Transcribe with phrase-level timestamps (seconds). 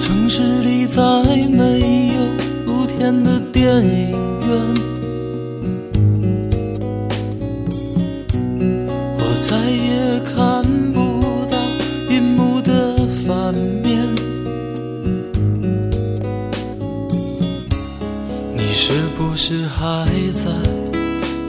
[0.00, 1.02] 城市里再
[1.48, 2.20] 没有
[2.66, 4.10] 露天的电影
[4.46, 4.50] 院，
[9.18, 10.98] 我再也看不
[11.50, 11.56] 到
[12.10, 12.96] 银幕的
[13.26, 13.86] 反面。
[18.54, 20.50] 你是不是还在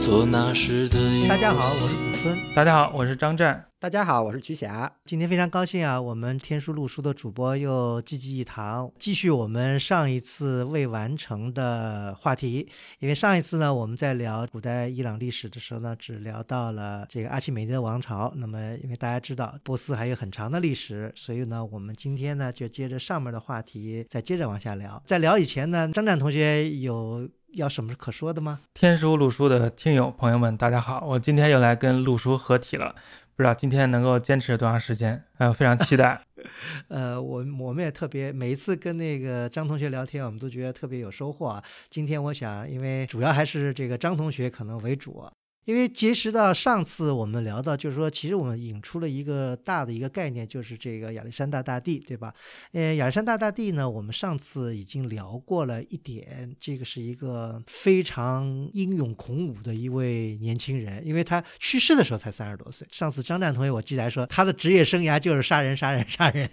[0.00, 0.98] 做那时的？
[1.28, 2.38] 大家好，我是古村。
[2.54, 3.64] 大家好，我是张湛。
[3.78, 4.92] 大家好，我是瞿霞。
[5.06, 12.68] 今天非常高兴啊，我们天书录书的主播又济济一堂，继续我们上一次未完成的话题。
[12.98, 18.30] 因为上一次呢，我们在聊古代伊朗历史的时候呢，只聊到了这个阿契美尼德王朝。
[18.36, 25.02] 那么，因为大家知道波斯还有很长的历史，所以呢，我们今天呢就接着上面的话题，再接着往下聊。
[25.06, 28.60] 在聊以前呢，张湛同学有要什么可说的吗？
[28.74, 32.94] 天书路书的听友朋友们，大家好，我今天又来跟路书合体了。
[33.34, 36.20] 不知道今天能够坚持多长时间，呃，非常期待。
[36.88, 41.62] 呃，我我们也特别每一次跟那个张同学聊天，我们都觉得特别有收获啊。
[41.88, 45.24] 今天我想，因为主要还是这个张同学可能为主。
[45.70, 52.34] 因为结识到上次我们聊到，就是说，其实我们引出了一个大的一个概念，就是这个亚历山大大帝，对吧？
[52.72, 62.84] 呃，亚历山大大帝呢，我们上次已经聊过了一点，这个是一个非常英勇孔武的一位年轻人，因为他去世的时候才三十多岁。
[62.90, 66.50] 上次张战同学我记得还说，他的职业生涯就是杀人、杀人、杀人。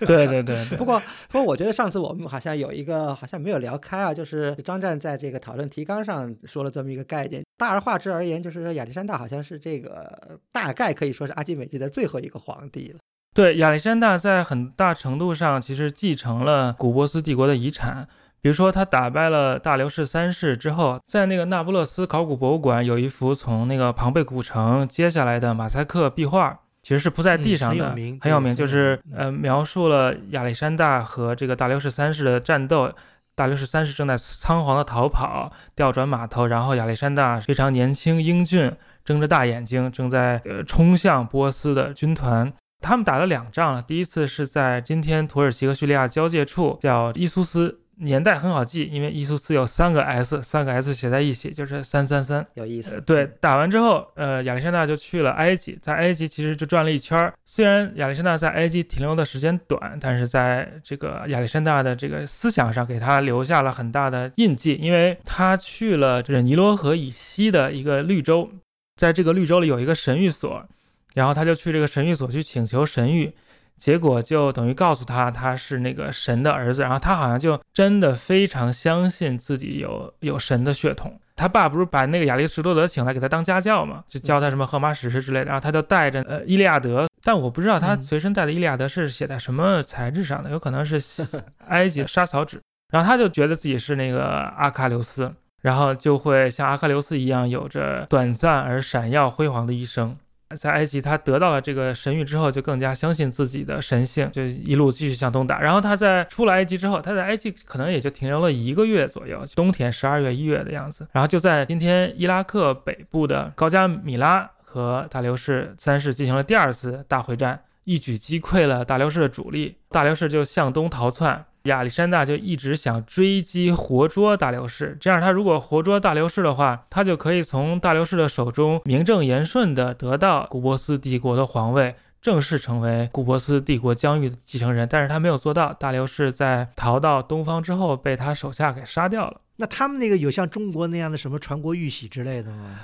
[0.00, 0.64] 对 对对。
[0.76, 12.98] 不过，不过我觉得上次我们好像有一个好像没有聊开啊，就是张战在这个讨论提纲上说了这么一个概念，大而化之而言，就是说亚历山大好像是这个大概可以说是阿基美尼德最后一个皇帝了。
[13.34, 18.06] 对，亚历山大在很大程度上其实继承了古波斯帝国的遗产，
[18.40, 32.92] 比如说他打败了大流士三世之后，在那个那不勒斯考古博物馆有一幅从那个庞贝古城接下来的马赛克壁画，其实是铺在地上的，很有名，就是呃描述了亚历山大和这个大流士三世的战斗。
[33.34, 38.72] 大流士三世正在仓皇的逃跑，调转马头，然后亚历山大非常年轻英俊，
[39.04, 42.52] 睁着大眼睛，正在呃冲向波斯的军团。
[42.80, 47.80] 他们打了两仗了，第一次是在今天土耳其和叙利亚交界处，叫伊苏斯。
[47.98, 53.00] 年代很好记，因为伊苏斯有三个 S，三个 S 写在一起就是三三三，有意思。
[53.00, 57.32] 对，打完之后，呃，亚历山大就去了埃及，在埃及其实就转了一圈儿。
[57.44, 68.50] 虽然亚历山大在埃及停留的时间短，但是在这个亚历山大的这个思想上给他留下了很大的印记，因为他去了这尼罗河以西的一个绿洲，
[68.96, 70.66] 在这个绿洲里有一个神谕所，
[71.14, 73.32] 然后他就去这个神谕所去请求神谕。
[73.76, 81.20] 结果就等于告诉他他是那个神的儿子，然后他好像就真的非常相信自己有有神的血统。
[81.36, 91.00] 他爸不是把那个亚里士多德请来给他当家教嘛，就教他什么荷马史诗之类的，然后他就带着呃《伊利亚德》，但我不知道他随身带的《伊利亚德》是写在什么材质上的，有可能是
[91.66, 92.60] 埃及沙草纸。
[92.92, 100.16] 然后他就觉得自己是那个阿喀琉斯，然后就会像阿喀琉斯一样有着短暂而闪耀辉煌的一生。
[100.56, 105.60] 在埃及，他得到了这个神谕之后，就更加相信自己的神性，就一路继续向东打。
[105.60, 111.06] 然后他在出了埃及之后，他在埃及可能也就停留了一个月左右，冬天十二月一月的样子。
[111.12, 121.44] 然后就在今天伊拉克北部的高加米拉和大流士三世进行了第二次大会战，一举击溃了大流士的主力，大流士就向东逃窜。
[121.64, 134.86] 亚历山大就一直想追击活捉大流士，这样他如果活捉大流士的话，他就可以从大流士的手中名正言顺地得到古波斯帝国的皇位，正式成为古波斯帝国疆域的继承人。
[134.90, 139.40] 但是他没有做到，大流士在逃到东方之后被他手下给杀掉了。
[139.56, 142.78] 那他们那个有像中国那样的什么传国玉玺之类的吗？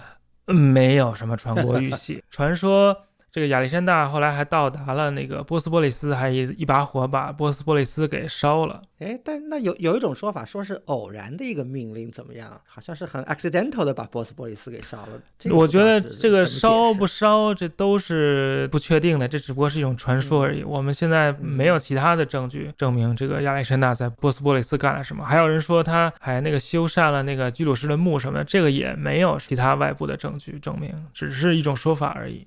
[0.46, 2.96] 嗯没有什么传国玉玺， 传说。
[3.32, 8.82] 这个亚历山大后来还到达了那个波斯波利斯，还一一把火把波斯波利斯给烧了。
[8.98, 12.60] 哎，但那有有一种说法，说是偶然的一个命令，怎么样？
[12.66, 15.20] 好像是很 accidental 的把波斯波利斯给烧了。
[15.50, 20.62] 我觉得这个烧不烧，这都是不确定的，这只不过是一种传说而已。
[20.62, 25.24] 我们现在没有其他的证据证明这个亚历山大在波斯波利斯干了什么。
[25.24, 32.46] 还有人说他还那个修缮了那个居鲁士的墓什么的，这个也没有其他外部的证据证明，只是一种说法而已。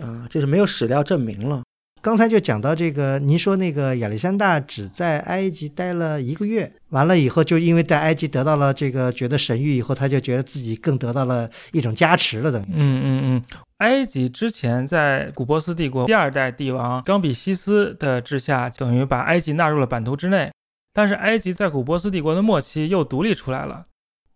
[0.00, 1.62] 啊，就是没有史料证明了。
[2.02, 12.66] 刚才就讲到这个，您说那个亚历山大只在埃及待了一个月，完了以后就因为在埃及得到了这个觉得神谕以后，他就觉得自己更得到了一种加持了，等于。
[12.72, 13.42] 嗯嗯嗯。
[13.78, 20.52] 埃及之前在古波斯帝国第二代帝王冈比西斯的治下，等于把埃及纳入了版图之内。
[20.92, 23.82] 但是埃及在古波斯帝国的末期又独立出来了。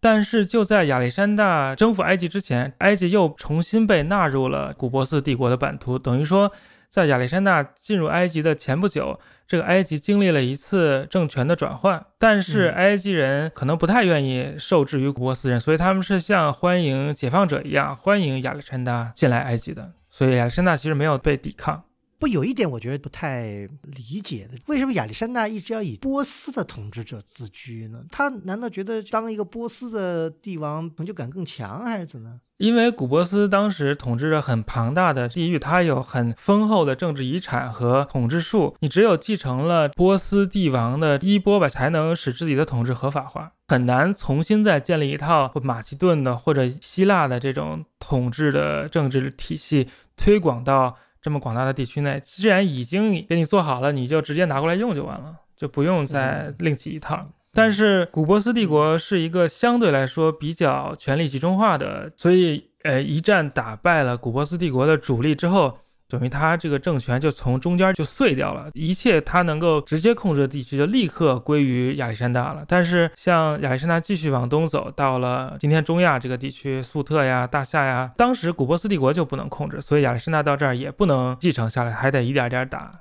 [0.00, 5.98] 但是就在亚历山大征服埃及之前，埃及又重新被纳入了古波斯帝国的版图。
[5.98, 6.50] 等于说，
[6.88, 19.92] 在亚历山大进入埃及的前不久，这个埃及经历了一次政权的转换，但是嗯埃及人可能不太愿意受制于古波斯人，所以他们是像欢迎解放者一样欢迎亚历山大进来埃及的。
[20.08, 21.84] 所以亚历山大其实没有被抵抗。
[22.20, 28.04] 不，有一点我觉得不太理解的，为什么亚历山大一直要以波斯的统治者自居呢？
[28.12, 32.40] 他难道觉得当一个波斯的帝王成就感更强，还是怎么？
[32.58, 38.76] 因为古波斯当时统治着很庞大的地域，它有很丰厚的政治遗产和统治术。
[38.80, 43.52] 你只有继承了波斯帝王的衣钵吧，才能使自己的统治合法化。
[43.68, 52.20] 很难重新再建立一套马其顿的或者希腊的这种统治的政治体系，推广到这么广大的地区内。
[52.22, 57.28] 既然已经给你做好了，你就直接拿过来用就完了，就不用再另起一套。
[57.52, 65.78] 但是古波斯帝国是一个相对来说比较权力集中化的，所以呃一战打败了古波斯帝国的主力之后，
[66.10, 72.64] 等于他这个政权就从中间就碎掉了，一切他能够直接控制的地区就立刻归于亚历山大了。
[72.66, 83.00] 但是像亚历山大继续往东走，到了今天中亚这个地区，粟特呀、大夏呀，当时古波斯帝国就不能控制，所以亚历山大到这儿也不能继承下来，还得一点点打。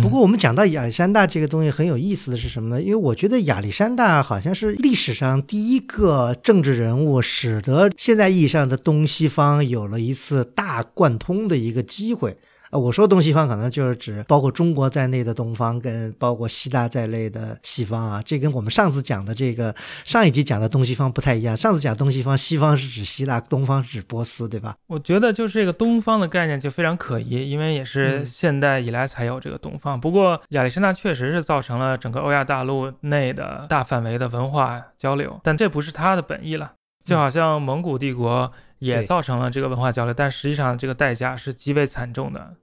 [0.00, 2.80] 不过我们讲到亚历山大这个东西很有意思的是什么呢？
[2.80, 12.36] 因为我觉得亚历山大好像是历史上第一个政治人物，使得现在意义上的东西方有了一次大贯通的一个机会。
[12.74, 18.20] 呃，我说东西方可能就是指包括中国在内的东方，跟包括希腊在内的西方啊。
[18.20, 19.72] 这跟我们上次讲的这个
[20.02, 21.56] 上一集讲的东西方不太一样。
[21.56, 24.74] 上次讲东西方，西方是指希腊，东方是指波斯，对吧？
[24.88, 30.00] 我觉得就是这个东方的概念就非常可疑，因为也是嗯现代以来才有这个东方。
[30.00, 36.72] 不过亚历山大确实是造成了整个欧亚大陆内的大范围的文化交流，但这不是他的本意了。
[37.04, 38.50] 就好像蒙古帝国
[38.80, 42.54] 也造成了这个文化交流，但实际上这个代价是极为惨重的。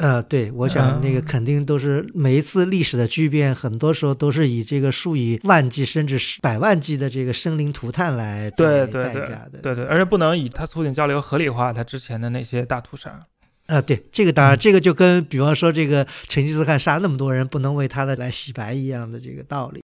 [0.00, 9.58] 呃，对，我想那个嗯肯定都是每一次历史的巨变，很多时候都是以这个数以万计甚至是百万计的这个生灵涂炭来对对对代价的。
[9.62, 13.20] 对对，而且不能以它促进交流合理化它之前的那些大屠杀。
[13.66, 19.82] 啊，对，这个当然，嗯这个就跟比方说这个成吉思汗杀那么多人，不能为他的来洗白一样的这个道理。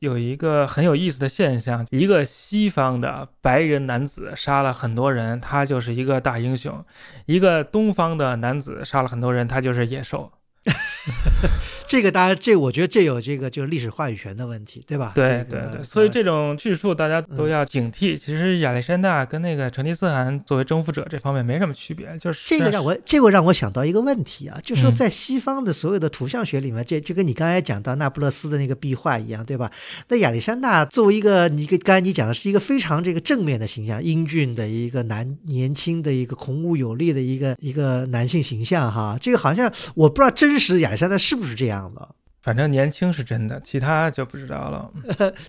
[0.00, 6.82] 有一个很有意思的现象，一个西方的白人男子杀了很多人，他就是一个大英雄；
[7.26, 10.32] 一个东方的男子杀了很多人，他就是野兽。
[11.88, 15.10] 这个大家，这我觉得这有这个就是历史话语权的问题，对吧？
[15.12, 18.16] 对这个对对，所以呃这种叙述大家都要警惕。
[18.16, 29.68] 其实亚历山大跟那个成吉思汗作为征服者这方面没什么区别，就是这个让我这个让我想到一个问题啊，就是说嗯在西方的所有的图像学里面，这就跟你刚才讲到那不勒斯的那个壁画一样，对吧？
[30.08, 44.90] 那亚历山大作为一个你跟刚才你讲的是一个非常这个正面的形象，英俊的一个男年轻的一个孔武有力的一个一个男性形象哈，这个好像我不知道真真实的亚历山大是不是这样的，反正年轻是真的，其他就不知道了。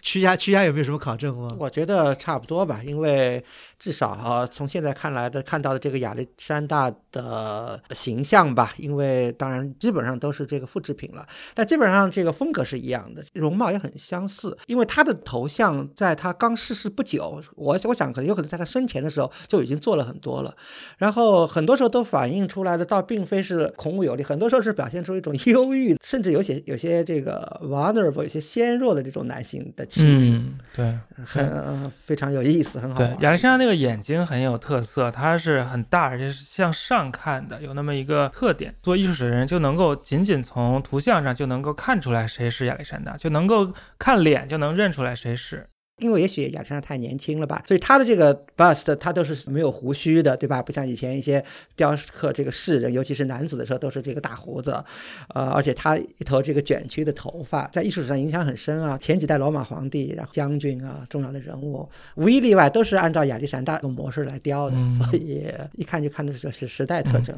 [0.02, 1.50] 屈家屈家有没有什么考证吗？
[1.58, 3.42] 我觉得差不多吧，因为
[3.80, 14.58] 至少啊，从现在看来的看到的这个亚历山大的形象吧，因为当然基本上都是这个复制品了，但基本上这个风格是一样的，容貌也很相似。
[14.68, 20.54] 因为他的头像在他刚逝世不久，我我想可能有可能在他生前的时候就已经做了很多了，
[20.98, 30.32] 然后很多时候都反映出来的，倒并非是孔武有力，很多时候是表现出一种忧郁，甚至有些有些这个 vulnerable，一些纤弱的这种男性的气质。
[30.32, 30.98] 嗯，对。
[31.24, 38.74] 很、呃非常有意思，很好对玩。，亚历山大那个眼睛很有特色，它是很大，而且是向上看的，有那么一个特点。
[38.82, 45.68] 做艺术史的人就能够仅仅从图像上就能够看出来谁是亚历山大，就能够看脸就能认出来谁是。
[46.02, 50.62] 因为也许亚历山大太年轻了吧，所以他的这个 bust 他都是没有胡须的，对吧？
[50.62, 51.42] 不像以前一些
[51.76, 54.84] 雕刻这个士人，尤其是男子的时候都是这个大胡子，
[55.30, 58.98] 呃，而且他一头这个卷曲的头发，在艺术史上影响很深啊。
[58.98, 67.36] 前几代罗马皇帝，然后将军啊，重要的人物，无一例外都是按照亚历山大的模式来雕的，嗯所以一看就看的出是时代特征。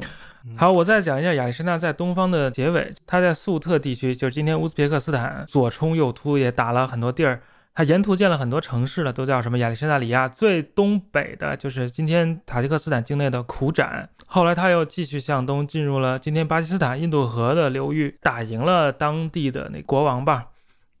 [0.56, 2.92] 好，我再讲一下亚历山大在东方的结尾。
[3.06, 7.40] 他在粟特地区，就是今天乌兹别克斯坦，左冲右突，也打了很多地儿。
[7.74, 10.28] 他沿途建了很多城市了，都叫什么亚历山大里亚。
[10.28, 14.08] 最东北的就是今天塔吉克斯坦境内的苦展。
[14.26, 20.46] 后来他又继续向东，进入了今天巴基斯坦印度河的流域，打赢了当地的那国王吧。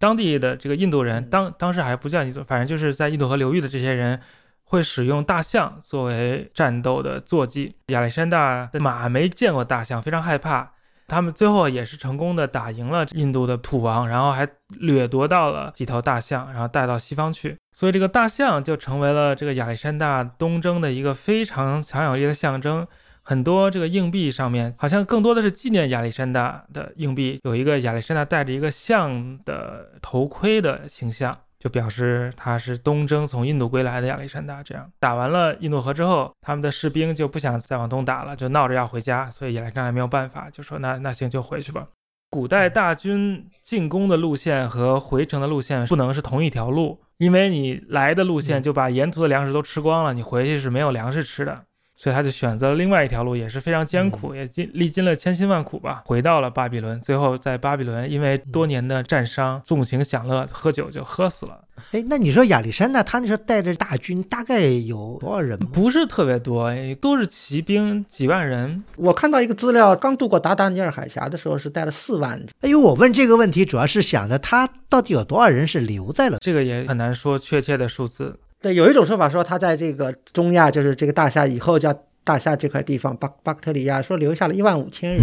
[0.00, 4.20] 当地的这个印度人，当当时还不叫印度，反正就是在印度河流域的这些人，
[4.64, 7.76] 会使用大象作为战斗的坐骑。
[7.86, 10.73] 亚历山大的马没见过大象，非常害怕。
[11.06, 17.56] 他们最后也是成功的打赢了印度的土王，然后还掠夺到了几头大象，然后带到西方去。
[17.72, 22.86] 所以这个大象就成为了这个亚历山大东征的一个非常强有力的象征。
[23.26, 34.62] 很多这个硬币上面好像更多的是纪念亚历山大的硬币，有一个亚历山大戴着一个象的头盔的形象，就表示他是东征从印度归来的亚历山大。
[34.62, 41.88] 这样打完了印度河之后，他们的士兵就不想再往东打了，就闹着要回家，所以亚历山大没有办法，就说那那行就回去吧。
[42.28, 51.64] 古代大军进攻的路线和回程的路线不能是同一条路，因为你来的路线就把沿途的粮食都吃光了，你回去是没有粮食吃的。
[51.96, 57.00] 所以他就选择了另外一条路，也是非常艰苦，也经历经了千辛万苦吧，回到了巴比伦。
[57.00, 61.60] 最后在巴比伦，因为多年的战伤，纵情享乐，喝酒就喝死了。
[61.92, 65.58] 哎，那你说亚历山大他那时候带着大军大概有多少人？
[65.58, 68.82] 不是特别多，都是骑兵，几万人。
[68.96, 72.44] 我看到一个资料，刚渡过达达尼尔海峡的时候是带了四万。
[72.60, 76.38] 哎呦，我问这个问题主要是想着他到底有多少人是留在了？
[76.40, 78.36] 这个也很难说确切的数字。
[78.64, 81.92] 对，有一种说法说他在这个中亚，就是这个大夏以后叫
[82.24, 85.22] 大夏这块地方，巴巴克特里亚，说留下了一万五千人。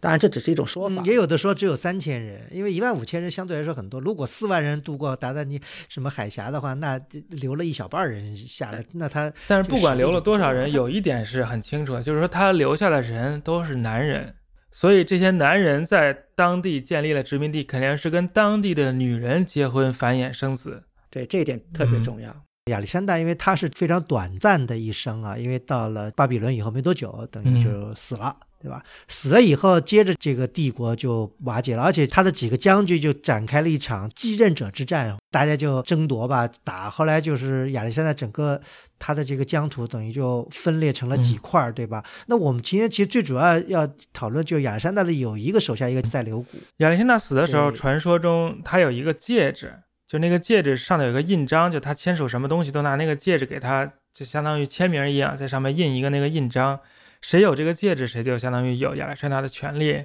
[0.00, 4.00] 当然这只是一种说法，也有的说只有三千人，因为一万五千人相对来说很多。
[4.00, 14.34] 如果四万人渡过达达尼什么海峡的话，那留了一小半人下来，那他但是不管留了多少人，有一点是很清楚的，就是说他留下的人都是男人，
[14.72, 20.84] 所以这些男人在当地建立了殖民地，肯定是跟当地的女人结婚繁衍生子。
[21.10, 22.34] 对这一点特别重要。
[22.70, 28.82] 亚历山大，因为他是非常短暂的一生啊，因为到了巴比伦以后没多久，等于就死了，对吧？
[29.06, 36.88] 死了以后，接着这个帝国就瓦解了，而且他的几个将军就展开了一场继任者之战，大家就争夺吧，打。
[36.88, 38.58] 后来就是亚历山大整个
[38.98, 42.02] 他的这个疆土等于就分裂成了几块，对吧？
[42.28, 46.46] 那我们今天其实最主要要讨论，就是亚历山大的有一个手下一个塞琉古。
[46.78, 49.74] 亚历山大死的时候，传说中他有一个戒指。
[50.14, 56.78] 就那个戒指上头有个印章，就他签署什么东西都拿那个戒指给他，就相当于签名一样，在上面印一个那个印章。
[57.20, 60.04] 谁有这个戒指，谁就相当于有亚历山大的权利。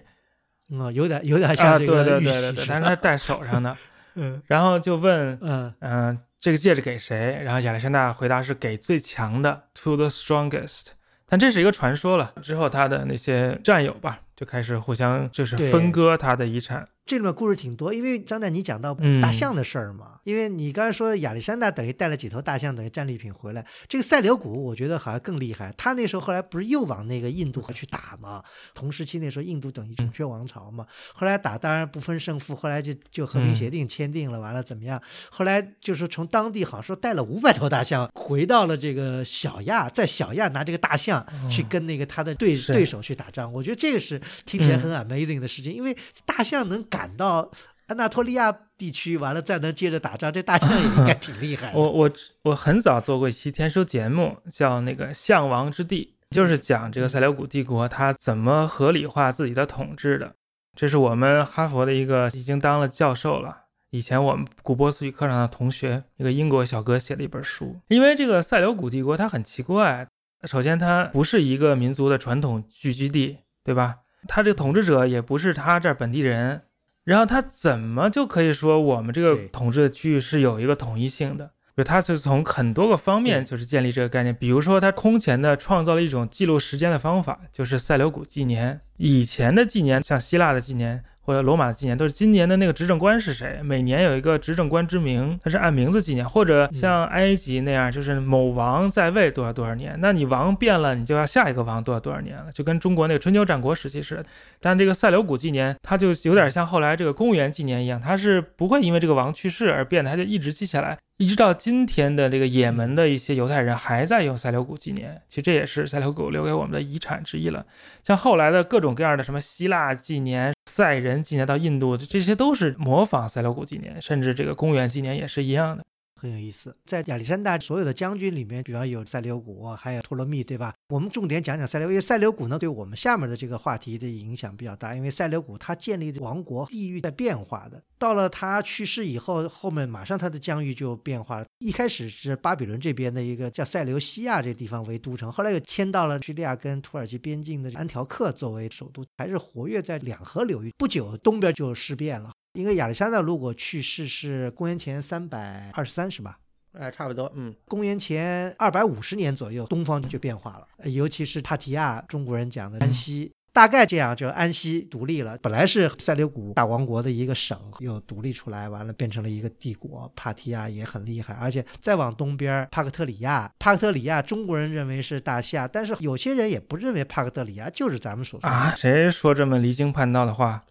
[0.72, 3.78] 嗯，有点有点像这个对对对对对，但是他戴手上的。
[4.16, 7.40] 嗯，然后就问，嗯嗯，这个戒指给谁？
[7.44, 10.88] 然后亚历山大回答是给最强的，to the strongest。
[11.28, 12.34] 但这是一个传说了。
[12.42, 16.88] 之后他的那些战友吧，就开始互相就是分割他的遗产。
[17.06, 28.44] 这里面故事挺多，因为张战你讲到大象的事儿嘛，因为你刚才说亚历山大等于带了几头大象等于战利品回来，这个塞琉古我觉得好像更厉害，他那时候后来不是又往那个印度去打嘛？
[28.76, 35.02] 同时期那时候印度等于孔雀王朝嘛，后来打当然不分胜负，后来就就和平协定签订了，完了怎么样？
[35.32, 45.96] 后来就是从当地好像说带了五百头大象回到了这个小亚，在小亚拿这个大象去跟那个他的对对手去打仗，我觉得这个是听起来很 amazing 的事情，因为
[46.26, 47.10] 大象能赶。
[47.20, 47.52] 到
[47.88, 51.74] 安纳托利亚地区，完了再能接着打仗，这大象也应该 挺厉害。
[51.76, 52.10] 我我
[52.44, 60.34] 我很早做过一期天书节目，叫那个《象王之地》，就是讲这个塞琉古帝国它怎么合理化自己的统治的。
[60.78, 67.76] 这是我们哈佛的一个已经当了教授了，以前我们古波斯语课上的同学，一个英国小哥写的一本书。
[67.90, 70.08] 因为这个塞琉古帝国它很奇怪，
[70.44, 73.96] 首先它不是一个民族的传统聚居地，对吧？
[74.28, 76.62] 它这个统治者也不是他这儿本地人。
[77.06, 81.52] 然后他怎么就可以说我们这个统治的区域是有一个统一性的？
[81.76, 88.82] 就他是从很多个方面就是建立这个概念，比如说他空前的创造了一种记录时间的方法，就是塞琉古纪年。
[88.98, 91.04] 以前的纪年像希腊的纪年。
[91.30, 93.60] 或者罗马的纪年都是今年的那个执政官是谁？
[93.62, 96.28] 每年有一个执政官之名，它是按名字纪念。
[96.28, 104.26] 或者像埃及那样，就是某王在位多少多少年，那你王变了，你就要下一个王多少多少年了，就跟中国那个春秋战国时期似的。
[104.60, 110.98] 但这个塞琉古纪年，它就有点像后来这个公元纪年一样，它是不会因为这个王去世而变的，它就一直记下来。
[111.20, 117.66] 一直到今天的这个也门的一些犹太人还在用塞琉古纪年，其实这也是塞琉古留给我们的遗产之一了。
[118.02, 125.84] 像后来的各种各样的什么希腊纪年、塞人纪年到印度，这些都是模仿塞琉古纪年，甚至这个公元纪年也是一样的。
[126.20, 130.74] 很有意思，在亚历山大所有的将军里面，比方有塞琉古，还有托勒密，对吧？
[130.90, 134.94] 我们重点讲讲塞琉，因为塞琉古呢，对我们下面的这个话题的影响比较大。
[134.94, 141.46] 因为塞琉古他建立的王国地域在变化的，到了他去世以后，后面马上他的疆域就变化了。
[141.60, 150.74] 一开始是巴比伦这边的一个叫塞琉西亚这地方为都城，后来又迁到了叙利亚跟土耳其边境的安条克作为首都，还是活跃在两河流域。
[150.78, 152.32] 不久东边就事变了。
[152.54, 156.40] 因为亚历山大如果去世是公元前三百二十三是吧？
[156.74, 165.38] 哎，差不多，嗯，公元前二百五十年左右，东方就变化了，尤其是帕提亚，中国人讲的安西，大概这样，就安息独立了。
[165.42, 170.12] 本来是塞琉古大王国的一个省，又独立出来，完了变成了一个帝国。
[170.16, 178.76] 帕提亚也很厉害，而且再往东边，帕克特里亚，帕克特里亚，中国人认为是大西亚，但是有些人也不认为帕克特里亚就是咱们所说的啊。
[178.76, 180.64] 谁说这么离经叛道的话？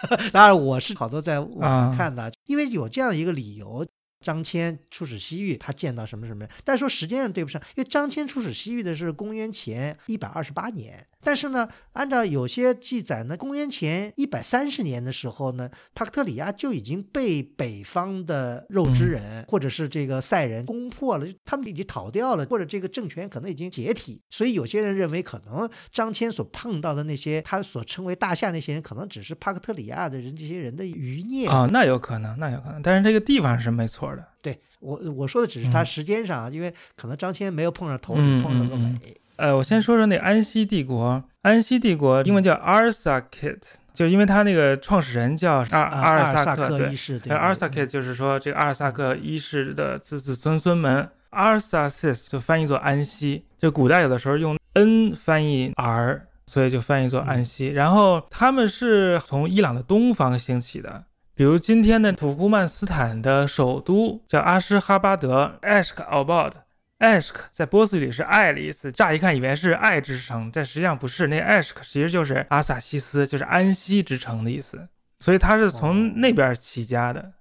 [0.32, 3.86] 当然，我是好多在网上看的，因为有这样一个理由。
[4.24, 6.50] 张骞出使西域，他见到什么什么人？
[6.64, 11.06] 但说时间上对不上，因为张骞出使西域的是公元前一百二十八年。
[11.26, 24.22] 但是呢，按照有些记载呢，公元前一百三十年的时候呢，帕克特里亚就已经被北方的肉之人或者是这个塞人攻破了，他们已经逃掉了，或者这个政权可能已经解体。
[24.30, 31.68] 所以有些人认为，可能张骞所碰到的那些他所称为大夏那些人，可能只是帕克特里亚的人这些人的余孽啊。
[31.72, 32.80] 那有可能，那有可能。
[32.80, 34.24] 但是这个地方是没错的。
[34.40, 39.20] 对我我说的只是他时间上，因为可能张骞没有碰上头，只碰上个尾。
[39.36, 41.22] 呃，我先说说那安息帝国。
[41.42, 43.60] 安息帝国英文叫 Arsakit，
[43.94, 47.18] 就因为他那个创始人叫阿阿尔萨克一世。
[47.18, 51.08] 对，Arsakit 就是说这个阿尔萨克一世的子子孙孙们。
[51.32, 57.68] Arsasis 就翻译作安息，就古代有的时候用 n 翻译 r，所以就翻译作安息。
[57.68, 66.52] 然后他们是从伊朗的东方兴起的，比如今天的土库曼斯坦的首都叫阿什哈巴德 （Ashkabad）。
[66.98, 71.26] Ashk 在波斯语里是爱的意思，乍一看以为是爱之城，但实际上不是。
[71.26, 74.88] 那 Ashk 其实就是阿萨西斯，就是安息之城的意思，
[75.20, 77.34] 所以它是从那边起家的。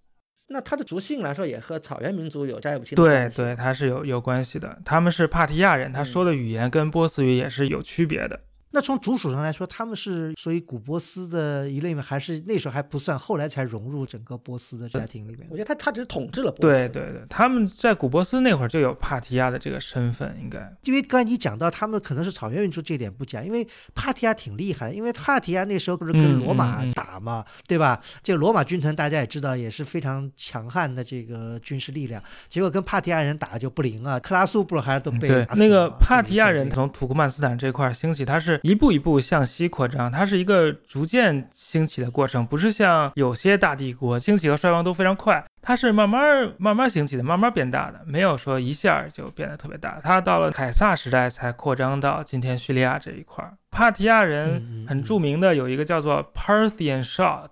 [0.50, 4.78] 那它的族姓来说，也和草原民族有占有亲对对，它是有有关系的。
[4.84, 8.42] 他们是帕提亚人，他说的语言跟波斯语也是有区别的。
[8.76, 12.02] 那从主属上来说，他们是属于古波斯的一类吗？
[12.02, 15.48] 还是那时候还不算，后来才融入整个波斯的家庭里面？
[15.50, 16.62] 我觉得他他只是统治了波斯。
[16.62, 20.70] 对对对，他们在古波斯那会儿就有帕提亚的这个身份，应该。
[20.84, 28.02] 因为刚才你讲到他们可能是草原民族这点不讲，因为帕提亚挺厉害，因为帕提亚那时候不是跟罗马打嘛，对吧？
[28.22, 39.46] 这个罗马军团大家也知道，也是非常强悍的这个军事力量，结果跟帕提亚人打就不灵啊，克拉苏布还是都被对那个帕提亚人从土库曼斯坦这块兴起，他是一步一步向。
[39.46, 50.00] 西扩张，它是一个逐渐兴起的过程，不是像有些大帝国兴起和衰亡都非常快，它是慢慢慢慢兴起的，慢慢变大的，没有说一下就变得特别大。
[50.02, 53.48] 它到了凯撒时代才扩张到今天叙利亚这一块。
[53.70, 57.52] 帕提亚人很著名的有一个叫做 Parthian shot，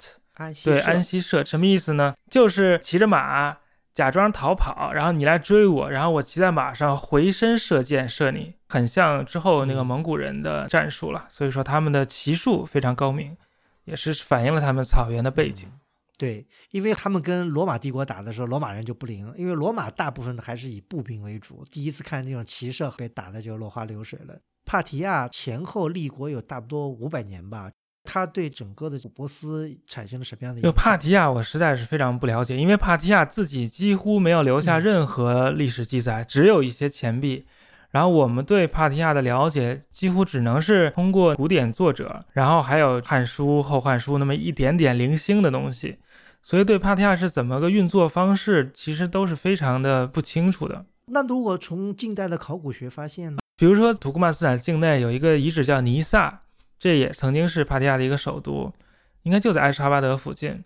[0.65, 2.15] 对安息射什么意思呢？
[2.29, 3.57] 就是骑着马。
[3.93, 11.27] 假装逃跑，然后你来追我，然后我骑在马上回身射箭射你，很像之后那个蒙古人的战术了。
[11.29, 13.37] 所以说他们的骑术非常高明，
[13.85, 15.71] 也是反映了他们草原的背景。
[16.17, 21.65] 对，因为他们跟罗马帝国打的时候，罗马人就不灵，因为罗马大部分还是以步兵为主。
[21.69, 24.39] 第一次看那种骑射被打的就落花流水了。
[24.63, 27.69] 帕提亚前后立国有差不多五百年吧。
[28.03, 30.61] 他对整个的古波斯产生了什么样的？
[30.61, 37.45] 就帕提亚，我实在是非常不了解，因为帕提亚自己几乎没有留下任何历史记载，只有一些钱币。
[37.91, 45.97] 然后我们对帕提亚的了解，几乎只能是通过古典作者，然后还有《汉书》《后汉书》那么一点点零星的东西。
[46.41, 50.85] 所以对帕提亚是怎么个运作方式，其实都是非常的不清楚的。
[51.05, 53.37] 那如果从近代的考古学发现呢？
[53.55, 56.41] 比如说土库曼斯坦境内有一个遗址叫尼萨。
[56.83, 58.73] 这也曾经是帕提亚的一个首都，
[59.21, 60.61] 应该就在埃什哈巴德附近。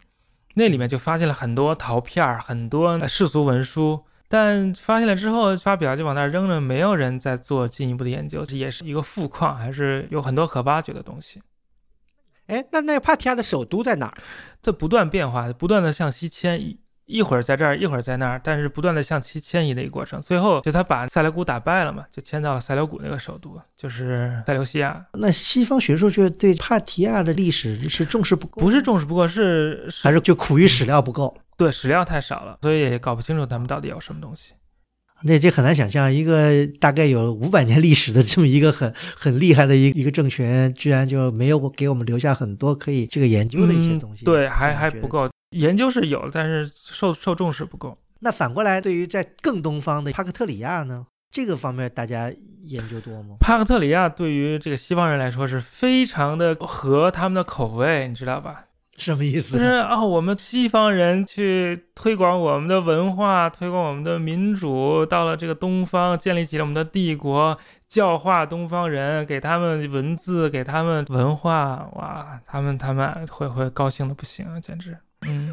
[0.55, 8.43] 那里面就发现了很多陶片儿、很多世俗文书，但发现了之后发表就往那扔了，没有人再做进一步的研究。
[8.43, 11.39] 这也是一个富矿，还是有很多可挖掘的东西。
[12.47, 14.17] 哎，那那个帕提亚的首都在哪儿？
[14.63, 16.79] 这不断变化，不断的向西迁移。
[17.07, 25.05] 一会儿在这儿，一会儿在那儿，但是不断的向其迁移的一个过程，最后就他把塞琉古打败了嘛，就迁到了塞琉古那个首都，就是塞琉西亚。
[25.13, 28.61] 那西方学术界对帕提亚的历史是重视不够？
[28.61, 31.35] 不是重视不够，是还是就苦于史料不够？
[31.55, 34.53] 对，史料太少了，所以也搞不清楚他们到底有什么东西。
[35.23, 44.25] 那这很难想象，一个大概有五百年历史的这么一个很很厉害的一一个政权，居然就没有给我们留下很多可以这个研究的一些东西。
[44.25, 45.27] 对，还还不够。
[45.55, 47.97] 研究是有，但是受受重视不够。
[48.19, 51.05] 那反过来，对于在更东方的帕克特里亚呢？
[51.29, 53.35] 这个方面大家研究多吗？
[53.39, 58.63] 帕克特里亚对于这个西方人来说是非常的合他们的口味，你知道吧？
[58.97, 59.57] 什么意思？
[59.57, 67.57] 就是啊，我们西方人去推广我们的文化，推广我们的民主，到了这个东方，建立起了我们的帝国，
[67.87, 74.97] 教化东方人，给他们文字，给他们文化，哇，他们他们会会高兴的不行啊，简直。
[75.27, 75.51] 嗯，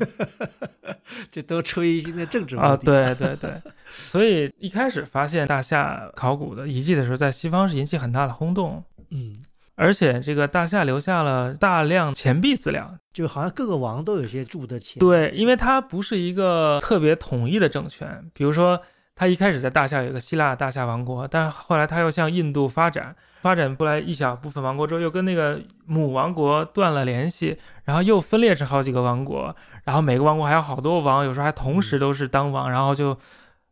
[1.30, 3.50] 这都出于一个政治啊，对对对，
[3.87, 8.85] 所以一开始发现大夏考古的遗迹的时候，在西方是引起很大的轰动。
[9.11, 9.38] 嗯，
[9.76, 15.00] 而且这个大夏留下了大量钱币资料，就好像各个王都有些铸的钱。
[15.00, 18.80] 对，因为它不是一个特别统一的政权，比如说
[19.16, 33.16] 他一开始在大夏有一个希腊大夏王国，但后来他又向印度发展，发展过来一小部分王国之后，又跟那个母王国断了联系，然后又分裂成好几个王国，然后每个王国还有好多王，有时候还同时都是当王，然后就。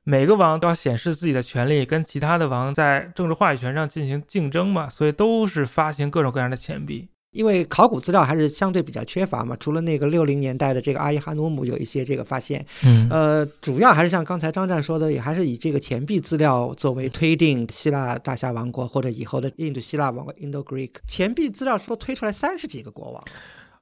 [0.04, 7.08] 每个王都要显示自己的权利，跟其他的王在政治话语权上进行竞争嘛，所以都是发行各种各样的钱币。
[7.30, 20.90] 因为考古资料还是相对比较缺乏嘛，除了那个六零年代的这个阿伊哈努姆有一些这个发现，嗯，呃，主要还是像刚才张战说的，也还是以这个钱币资料作为推定希腊大夏王国或者以后的印度希腊王国 （Indo Greek）。
[21.06, 23.24] 钱币资料说推出来三十几个国王，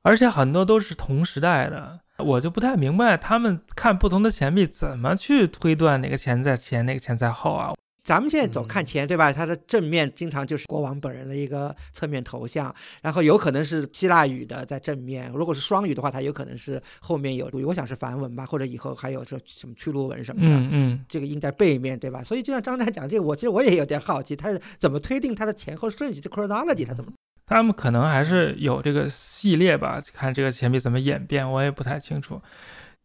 [0.02, 1.98] 而且很多都是同时代的。
[2.20, 7.72] 我就不太明白他们看不同的钱币怎么去推断哪个钱在前，哪个钱在后啊？
[8.02, 9.30] 咱们现在走看钱，对吧？
[9.30, 20.56] 它的正面经常就是国王本人的一个侧面头像，然后有可能是希腊语的在正面，如果是双语的话，它有可能是后面有，我想是梵文吧，或者以后还有这什么屈卢文什么的。
[20.56, 22.24] 嗯嗯，这个印在背面对吧？
[22.24, 26.20] 所以就像张湛讲这个，我其实我也有点好奇，他是怎么推定它的前后顺序？
[26.20, 27.12] 这 chronology 他怎么？
[27.50, 32.40] 他们可能还是有这个系列吧，看这个钱币怎么演变，我也不太清楚。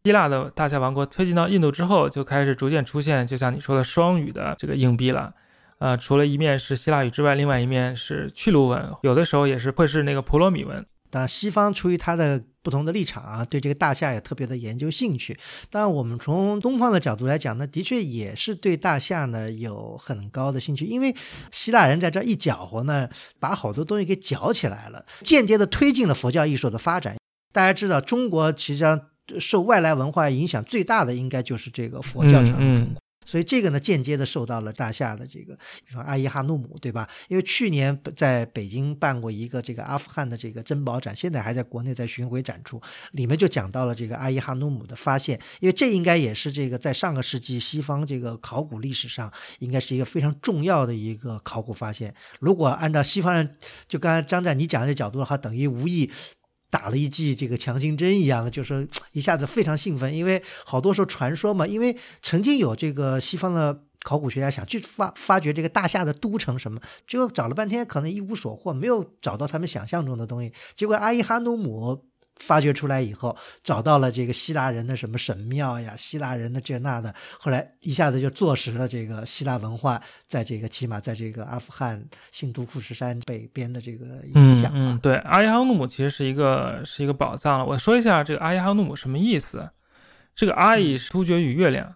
[0.03, 5.33] 希腊的大夏王国推进到印度之后，就开始逐渐出现，就像你说的双语的这个硬币了。
[5.79, 10.85] 呃，除了一面是希腊语之外，另外一面是去卢文，有的时候也是会是那个普罗米文。
[11.09, 15.37] 但西方出于它的不同的立场啊，对这个大夏也特别的研究兴趣。
[15.69, 21.15] 当然，我们从东方的角度来讲呢，的确也是对大夏呢有很高的兴趣，因为
[21.51, 27.15] 希腊人在这一搅和呢，把好多东西给搅起来了，间接的推进了佛教艺术的发展。
[27.51, 29.01] 大家知道，中国其实上。
[29.39, 37.09] 受外来文化影响最大的应该就是这个佛教传统中国，所以这个呢间接的受到了大夏的这个，比方阿伊哈努姆，对吧？
[37.27, 42.79] 因为去年在北京办过一个这个阿富汗的这个珍宝展，现在还在国内在巡回展出，
[43.11, 52.13] 里面就讲到了这个阿伊哈努姆的发现，因为这应该也是这个在上个世纪西方这个考古历史上应该是一个非常重要的一个考古发现。
[52.39, 53.57] 如果按照西方人
[53.87, 56.11] 就刚才张战你讲的角度的话，等于无意。
[56.69, 72.05] 打了一剂这个强心针一样的，就是一下子非常兴奋，因为好多时候传说嘛，因为曾经有这个西方的考古学家想去发发掘这个大夏的都城什么，结果找了半天可能一无所获，没有找到他们想象中的东西，结果阿伊哈努姆。
[72.37, 84.71] 发掘出来以后，找到了这个希腊人的什么神庙呀，希腊人的这那的，后来一下子就坐实了这个希腊文化在这个起码在这个阿富汗新都库什山北边的这个影响。
[84.75, 87.65] 嗯，对，阿伊哈努姆其实是一个是一个宝藏了。
[87.65, 89.69] 我说一下这个阿伊哈努姆什么意思？
[90.35, 91.95] 这个阿伊是突厥语月亮。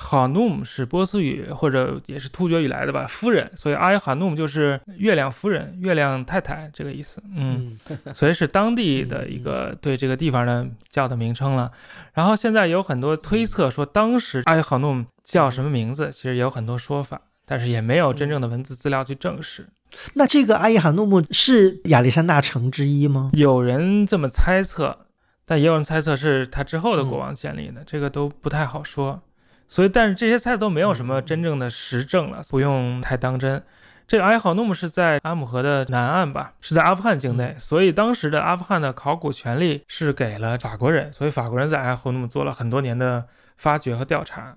[0.00, 7.20] 哈努姆是波斯语或者也是突厥语来的吧，夫人，所以阿伊哈努姆就是月亮夫人、月亮太太这个意思。
[7.34, 7.76] 嗯，
[8.14, 11.70] 所以是当地 的一个对这个地方的叫的名称了。
[12.14, 19.66] 然后现在有很多推测说当时阿伊哈努姆叫什么名字，其实也有很多说法，但是也没有真正的文字资料去证实。
[20.14, 23.30] 那这个阿伊哈努姆是亚历山大城之一吗？
[23.32, 25.06] 有人这么猜测，
[25.44, 29.20] 但也有人猜测是他之后的国王建立的，这个都不太好说。
[29.68, 33.62] 所以，但是这些菜都没有什么真正的实证了，不用太当真。
[34.06, 43.26] 这个阿伊哈努姆是在阿姆河的南岸吧，是在阿富汗境内，所以当时的阿富汗的考古权力是给了法国人，所以法国人在阿伊哈努姆做了很多年的
[43.58, 44.56] 发掘和调查。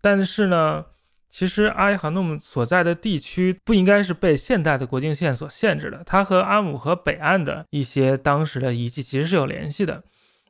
[0.00, 0.84] 但是呢，
[1.30, 10.02] 其实阿伊哈努姆所在的地区不应该是被现代的国境线所限制的，它和阿姆河北岸的一些当时的遗迹其实是有联系的。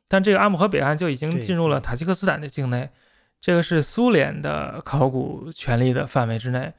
[0.07, 2.89] 但这个阿姆河北岸就已经进入了塔吉克斯坦的境内。
[3.41, 6.73] 这个是苏联的考古权力的范围之内，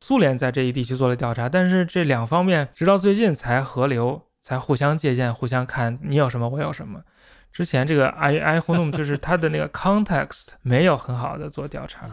[0.00, 7.00] 苏联在这一地区做了调查，但是这两方面直到最近才合流，才互相借鉴，互相看你有什么，我有什么。
[7.52, 12.08] 之前这个 I I 互动就是它的那个 context 没有很好的做调查。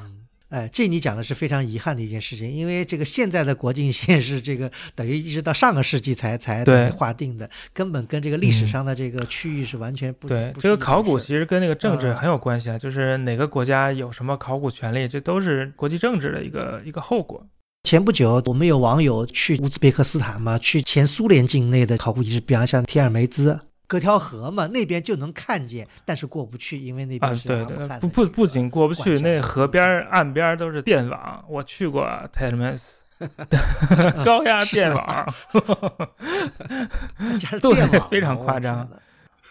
[0.49, 10.53] 哎，这你讲的是非常遗憾的一件事情，因为这个现在的国境线是这个等于一直到上个世纪才才划定的，根本跟这个历史上的这个区域是完全不对。
[10.59, 17.45] 这个考古其实跟那个政治很有关系啊，就是哪个国家有什么考古权利，这都是国际政治的一个一个后果。
[17.83, 23.59] 前不久，我们有网友去乌兹别克斯坦嘛，去前苏联境内的考古遗址，比方像提尔梅兹。
[23.87, 32.97] 隔条河嘛，那边就能看见，但是过不去，因为那边是对对，不不不仅过不去，那河边岸边都是电网，我去过 t e l m e s
[34.23, 35.33] 高压电网，
[37.61, 38.87] 对，非常夸张。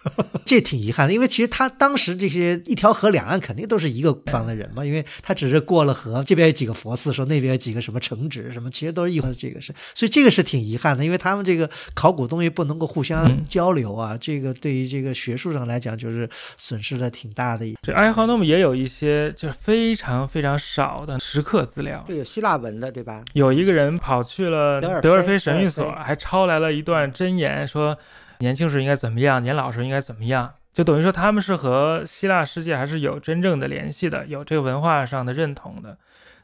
[0.47, 17.67] 这挺遗憾的，因为其实他当时这些一条河两岸肯定都是一个方的人嘛，因为他只是过了河，这边有几个佛寺，说那边有几个什么城址什么，其实都是一的这个是，所以这个是挺遗憾的，因为他们这个考古东西不能够互相交流啊，这个对于这个学术上来讲就是损失了挺大的。
[17.83, 23.23] 这埃豪诺姆也有一些就非常非常少的石刻资料，就有希腊文的，对吧？
[23.33, 27.97] 有一个人跑去了德尔菲神谕所，还抄来了一段箴言，说
[28.39, 35.99] 年轻时应该怎么样，年老时应该怎么样，就等于说他们是和希腊世界还是有真正的联系的，有这个文化上的认同的。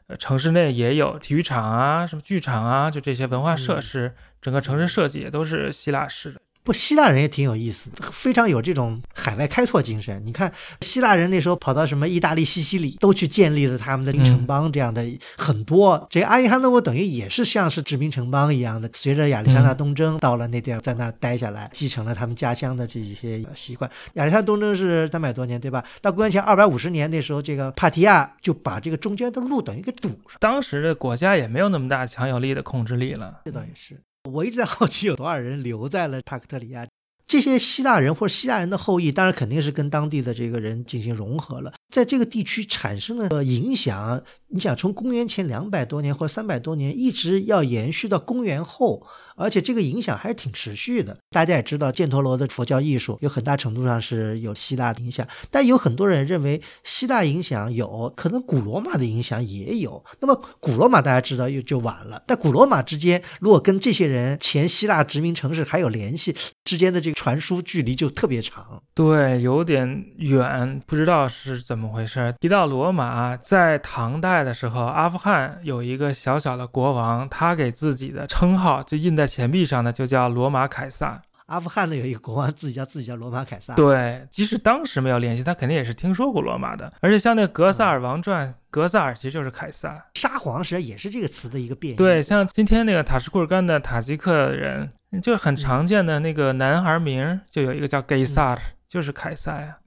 [0.07, 6.41] 呃，城市内也有体育场啊，什么剧场啊，就这些文化设施，整个城市设计也都是希腊式的。
[6.63, 10.21] 不，希腊人也挺有意思，非常有这种海外开拓精神。
[10.25, 15.05] 你看，希腊人那时候跑到什么意大利、西西里，都去建立了他们的城邦，这样的
[15.37, 16.07] 很多。
[16.09, 23.89] 这阿伊哈诺沃等于也是像是殖民城邦一样的，随着亚历山大东征到了那地儿，在那待下来，继承了他们家乡的这一些习惯。
[24.13, 25.83] 亚历山大东征是三百多年，对吧？
[26.01, 30.37] 到公元前二百五十年，那时候这个帕提亚就把这个中间的路等于给堵上。
[30.39, 33.41] 当时的国家也没有那么大强有力的控制力了。
[33.43, 34.01] 这倒也是。
[34.31, 36.87] 我一直在好奇，有多少人留在了帕克特里亚？
[37.25, 44.21] 这些希腊人或者希腊人的后裔，当然肯定是跟当地的这个人进行融合了，在这个地区产生了影响。
[44.47, 49.05] 你想，从公元前两百多年或三百多年，一直要延续到公元后。
[49.35, 51.17] 而且这个影响还是挺持续的。
[51.31, 60.03] 大家也知道，犍陀罗的佛教艺术有很大程度上是有希腊的影响，但有很多人认为希腊影响有可能古罗马的影响也有。
[60.19, 68.81] 那么古罗马大家知道又就晚了，但古罗马之间如果跟这些人前希腊殖民城市还有联系，之间的这个传输距离就特别长。
[68.93, 72.33] 对，有点远，不知道是怎么回事。
[72.39, 79.22] 提到罗马，在唐代的时候，阿富汗有一个小小的国王，他给自己的称号就印在。
[79.23, 81.21] 在钱币上呢，就叫罗马凯撒。
[81.45, 83.73] 阿富汗呢有一个国王，自己叫自己叫罗马凯撒。
[83.75, 86.91] 对，即使当时没有联系，他肯定也是听说过罗马的。
[86.99, 90.05] 而且像那《格萨尔王传》，格萨尔其实就是凯撒。
[90.15, 91.95] 沙皇实际上也是这个词的一个变。
[91.95, 99.77] 对，像今天那个塔什库尔干的塔吉克人，就很常见的那个男孩名，就有一个叫盖萨尔，就是凯撒呀。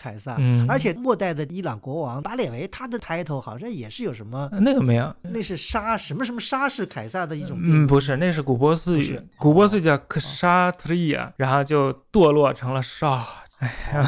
[0.00, 4.48] 凯撒，嗯，而且末代的伊朗国王巴列维，他的 title 好像也是有什么？
[4.62, 7.58] 那个没有，那是沙什么什么沙是凯撒的一种。
[7.60, 13.26] 嗯，不是，那是古波斯语，古波斯语叫克沙特利亚，然后就堕落成了沙。
[13.58, 14.02] 哎呀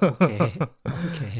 [0.00, 0.52] ，OK，，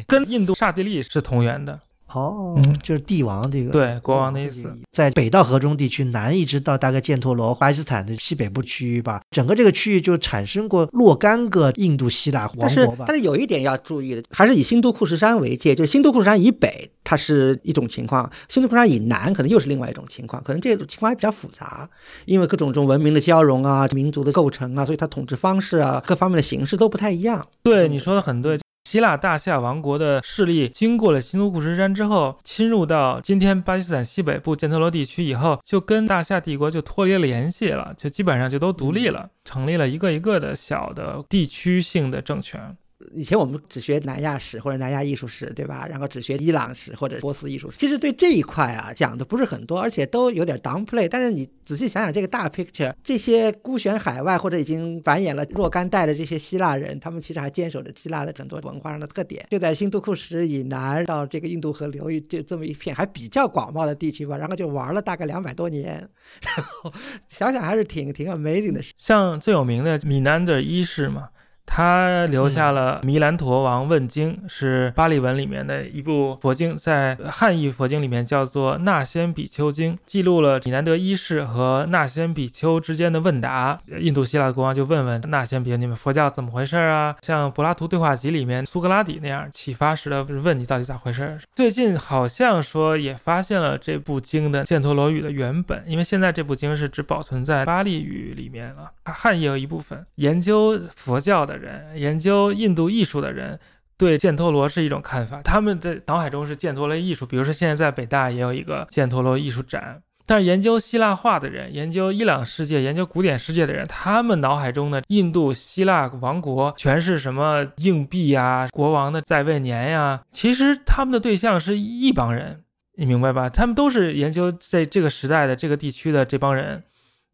[0.09, 1.79] 跟印度刹帝利是同源的。
[2.15, 13.05] 哦，嗯就是帝王这个对国王的意思，在北到河中地区南一直到大概犍陀罗、巴基斯坦的西北部区域吧，整个这个区域就产生过若干个印度希腊王国吧。
[13.09, 21.89] 但是有一点要注意的，还是以新都库什山为界，就是新都库什山以北它是一种情况，新都库什山以南可能又是另外一种情况，可能这种情况还比较复杂，
[22.27, 27.45] 因为各种这种文明的交融啊、民族的构成啊，所以它统治方式啊、各方面的形式都不太一样。
[27.65, 28.59] 对，你说的很对。
[28.95, 42.77] 希腊大夏王国的势力经过了新都库什山之后，侵入到今天巴基斯坦西北部犍陀罗地区以后，就跟大夏帝国就脱离了联系了，就基本上就都独立了，成立了一个一个的小的地区性的政权。
[43.13, 45.87] 以前我们只学南亚史或者南亚艺术史，对吧？
[45.89, 51.07] 然后只学伊朗史或者波斯艺术史，其实对这一块啊讲的不是很多，而且都有点 downplay。
[51.09, 59.47] 但是你仔细想想这个大 picture，这些孤悬海外或者已经繁衍了若干代的这些希腊人，他们其实还坚守着希腊的很多文化上的特点。
[59.51, 65.97] 就在新都库什以南到这个印度河流域就这么一片还比较广袤的地区吧，然后就玩了大概两百多年，
[66.43, 66.93] 然后
[67.29, 68.81] 想想还是挺挺 amazing 的。
[68.97, 71.29] 像最有名的米南的一世嘛。
[71.67, 83.79] 他留下了《弥兰陀王问经》，是巴利文里面的一部佛经，在汉译佛经里面叫做《那仙比丘经》，记录了米南德一世和那仙比丘之间的问答。
[83.99, 91.39] 印度希腊的国王就问问那仙比丘：“你们佛教怎么回事啊？”像柏拉图对话集里面苏格拉底那样启发式的问你到底咋回事。
[91.55, 100.07] 最近好像说也发现了这部经的犍陀罗语的原本，因为现在这部经是只保存在巴利语里面了，汉也有一部分。
[100.17, 101.55] 研究佛教的。
[101.55, 103.59] 人研究印度艺术的人
[103.97, 107.25] 对犍陀罗是一种看法，他们的脑海中是犍陀罗艺术。
[107.25, 110.03] 比如说，现在在北大也有一个犍陀罗艺术展。
[110.27, 120.23] 但是研究希腊化的人、研究伊朗世界、研究古典世界的人，他们脑海中的印度希腊王国全是什么硬币呀、国王的在位年呀？
[120.33, 122.65] 其实他们的对象是一帮人，
[122.97, 123.49] 你明白吧？
[123.49, 126.83] 他们都是研究在这个时代的这个地区的这帮人。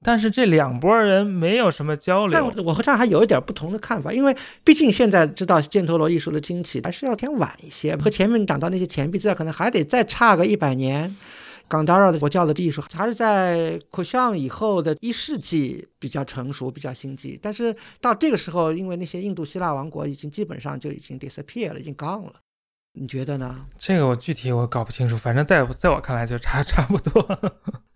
[0.02, 2.32] 但是这两拨人没有什么交流。
[2.32, 4.34] 但我和他还有一点不同的看法，因为
[4.64, 11.14] 毕竟现在知道犍陀罗艺术的兴起还是要偏晚一些，和前面讲到那些钱币资料可能还得再差个一百年。
[11.68, 17.38] 冈达尔的佛教的艺术还是在苦相以后的一世纪比较成熟、比较兴起。
[17.40, 22.32] 但是到这个时候，因为那些印度希腊王国已经基本上就已经 disappear 了，已经 gone 了。
[22.94, 23.54] 你觉得呢？
[23.78, 27.22] 这个我具体我搞不清楚，反正在在我看来就差 差不多。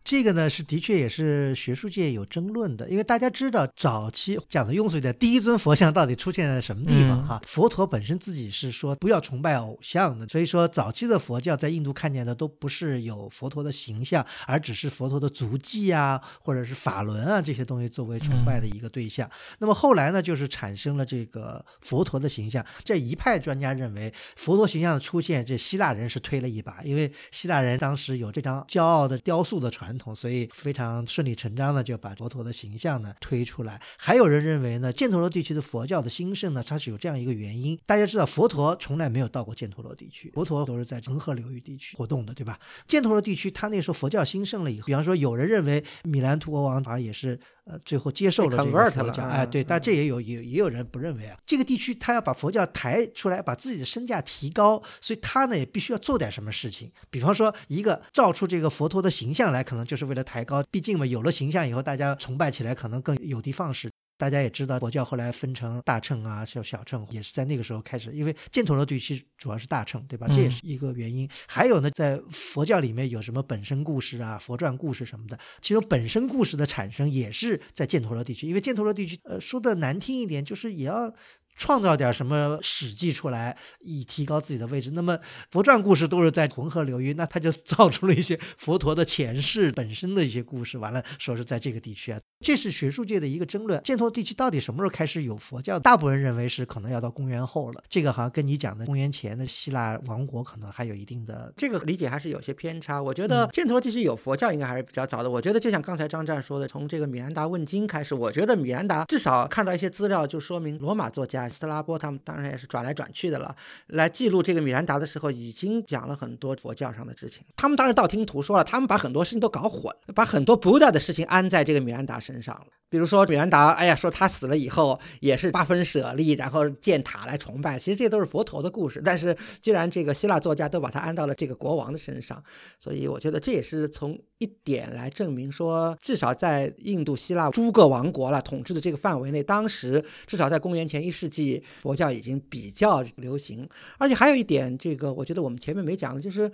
[0.04, 7.26] 这个呢是的确也是学术界有争论的，因为大家知道早期讲的庸俗一点，第一尊佛像到底出现在什么地方？
[7.26, 19.26] 哈，佛陀本身自己是说不要崇拜偶像的，所以说早期的佛教在印度看见的都不是有佛陀的形象，而只是佛陀的足迹啊，或者是法轮啊这些东西作为崇拜的一个对象。
[19.58, 22.62] 那么后来呢，就是产生了这个佛陀的形象。
[22.84, 29.93] 这一派专家认为，佛陀形象的出现，这希腊人是推了一把，因为希腊人当时有这张骄傲的雕塑的传。
[29.98, 33.80] 统，所以非常顺理成章的就把佛陀的形象呢推出来。
[33.98, 37.78] 还有人认为呢，犍陀罗地区的佛教的兴盛呢，它是有这样一个原因。
[37.87, 42.59] 大家知道，佛陀从来没有到过犍陀罗地区，佛陀都是在恒河流域地区活动的，对吧？
[42.88, 47.38] 犍陀罗地区，他那时候佛教兴盛了以后，比方说，有人认为米兰图国王他也是。
[47.64, 63.90] 呃，最后接受了这个佛教，哎，对，但这也有也也有人不认为啊，这个地区他要把佛教抬出来，把自己的身价提高，所以他呢也必须要做点什么事情，比方说一个造出这个佛陀的形象来，可能就是为了抬高，毕竟嘛，有了形象以后，大家崇拜起来可能更有的放矢。
[64.16, 68.12] 大家也知道，佛教后来分成大乘啊，小小乘，也是在那个时候开始。
[68.12, 70.27] 因为犍陀罗地区主要是大乘，对吧？
[70.29, 71.29] 这也是一个原因。
[71.48, 78.46] 还有呢，在佛教里面有什么本身故事啊、佛传故事什么的，其中本身故事的产生也是在犍陀罗地区。
[78.46, 81.14] 因为犍陀罗地区，呃，说的难听一点，就是也要。
[81.57, 84.90] 创造点什么史记出来，以提高自己的位置。
[84.90, 85.16] 那么
[85.53, 90.77] 佛传故事都是在浑河流域，那他就造出了一些佛陀的前世本身的一些故事。
[90.79, 93.80] 完了，说是在这个地区啊，这是学术界的一个争论。
[93.80, 95.78] 犍陀地区到底什么时候开始有佛教？
[95.78, 97.83] 大部分人认为是可能要到公元后了。
[97.88, 103.02] 这个好像跟你讲的公元前的希腊王国可能还有一定的这个理解还是有些偏差。
[103.02, 105.30] 我觉得犍陀地区有佛教应该还是比较早的。
[105.30, 112.20] 我觉得就像刚才张湛说的，从这个米兰达问经开始，我觉得米兰达至少看到一些资料，就说明罗马作家斯拉波他们。
[112.22, 113.38] 当然也是转来转去的。
[113.38, 113.57] 了。
[113.87, 115.07] 来记录这个米兰达的。
[115.07, 117.14] 时候，已经讲了很多佛教上的。
[117.16, 117.44] 事情。
[117.54, 120.98] 他们当时道听途说了，他们把很多事情都搞混，把很多 Buddha 的。
[120.98, 122.66] 事情安在这个米兰达身身上了。
[122.90, 127.77] 比如说米兰达，哎呀，说他死了以后也是八分舍利，然后建塔来崇拜。
[127.77, 129.03] 其实这都是佛陀的故事。
[129.05, 132.40] 但是既然这个希腊作家都把它安到了这个国王的身上，
[132.79, 143.68] 所以我觉得这也是从一点来证明说，至少在印度希腊诸个王国了统治的这个范围内，当时至少在公元前一世纪，佛教已经比较流行。
[143.99, 146.49] 而且还有一点，这个我觉得我们前面没讲的，就是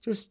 [0.00, 0.26] 就是。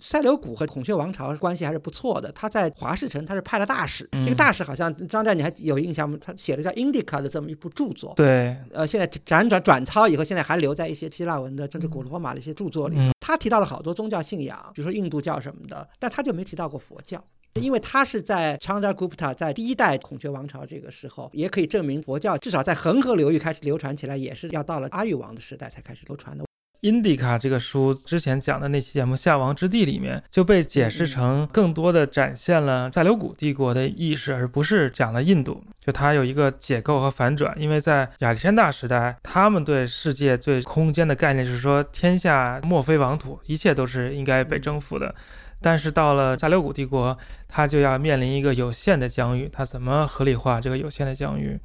[0.00, 2.30] 塞琉古和孔雀王朝关系还是不错的。
[2.32, 4.08] 他在华氏城，他是派了大使。
[4.24, 6.18] 这个大使好像张战，你还有印象吗？
[6.20, 8.12] 他写了叫《Indica》的这么一部著作。
[8.16, 13.10] 对，呃，现在辗转转抄以后，现在还留在一些希腊文的，甚至古罗马的一些著作里头。
[13.20, 17.22] 他提到了好多宗教信仰，比如说印度教什么的，但他就没提到过佛教，
[17.60, 26.47] 因为他是在 Chandragupta 在第一代孔雀王朝这个时候，也可以证明佛教至少在恒河流域开始流传起来，也是要到了阿育王的时代才开始流传的。
[26.82, 35.60] 印第卡这个书之前讲的那期节目《夏王之地》里面就被解释成更多的展现了塞琉古帝国的意识，而不是讲了印度。
[35.84, 45.12] 就它有一个解构和反转，因为在亚历山大时代，他们对世界最空间的概念是说天下莫非王土，一切都是应该被征服的。
[45.60, 51.58] 但是到了塞琉古帝国，他就要面临一个有限的疆域，他怎么合理化这个有限的疆域？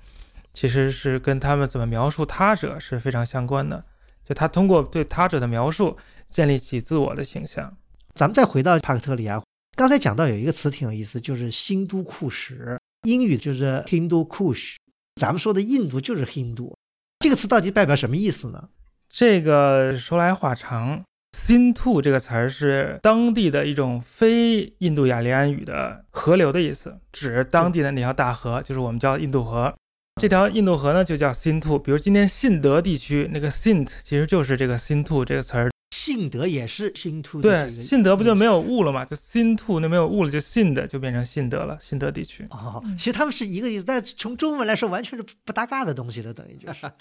[0.56, 3.84] 其实是跟他们怎么描述他者是非常相关的。
[4.26, 7.76] 就他通过对他者的描述建立起自我的形象。
[8.16, 9.42] 咱们再回到帕克特里亚，
[9.76, 14.76] 刚才讲到有一个词挺有意思，就是新都库什，英语就是 Hindu Kush，
[15.16, 16.74] 咱们说的印度就是 Hindu，
[17.20, 18.70] 这个词到底代表什么意思呢？
[19.10, 21.04] 这个说来话长，
[21.38, 29.74] 新兔这个词儿是当地的一种非印度雅利安语的河流的意思，指当地的那条大河，就是我们叫印度河。
[30.22, 31.78] 这条印度河呢，就叫新兔。
[31.78, 35.70] 比如今天信德地区那个 Sint，其实就是这个新兔这个词儿。
[35.92, 37.42] 信德也是新兔。
[37.42, 39.04] 对，信德不就没有雾了吗？
[39.04, 41.78] 就新兔那没有雾了，就信的就变成信德了。
[41.82, 42.48] 信德地区。
[42.52, 46.92] 哦，其实他们是一个意思，但从中文来说，完全是不搭嘎的东西了，等于就是。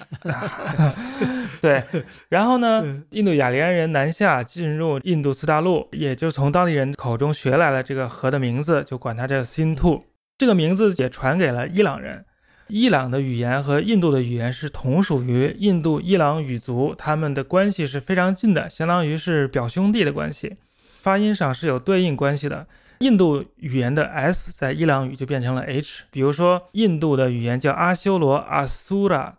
[1.61, 1.83] 对，
[2.29, 10.03] 然后呢，印度雅利安人南下进入印度次大陆，也就从当地人口中学来了这个河的名字，就管它叫新兔。
[10.39, 12.25] 这个名字也传给了伊朗人。
[12.69, 20.57] 伊朗的语言和印度的语言是同属于印度伊朗语族，他们的关系是非常近的，相当于是表兄弟的关系。
[21.03, 22.67] 发音上是有对应关系的。
[23.01, 29.35] 印度语言的 s 在伊朗语就变成了 h，比如说印度的语言叫阿修罗阿苏拉，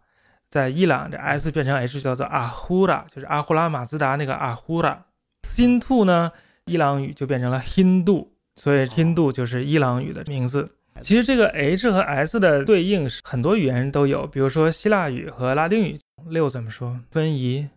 [0.49, 5.05] 在伊朗这 s 变成 h 叫做阿呼拉，就是阿呼拉马兹达那个阿呼拉。
[5.43, 6.31] 新兔呢，
[6.65, 8.27] 伊朗语就变成了 Hindu，
[8.57, 10.71] 所以 Hindu 就是伊朗语的名字。
[11.01, 15.99] 其实这个 H 和 S 的对应是很多语言都有，比如说希腊语和拉丁语。
[16.27, 17.01] 六怎么说？
[17.11, 17.67] 分仪。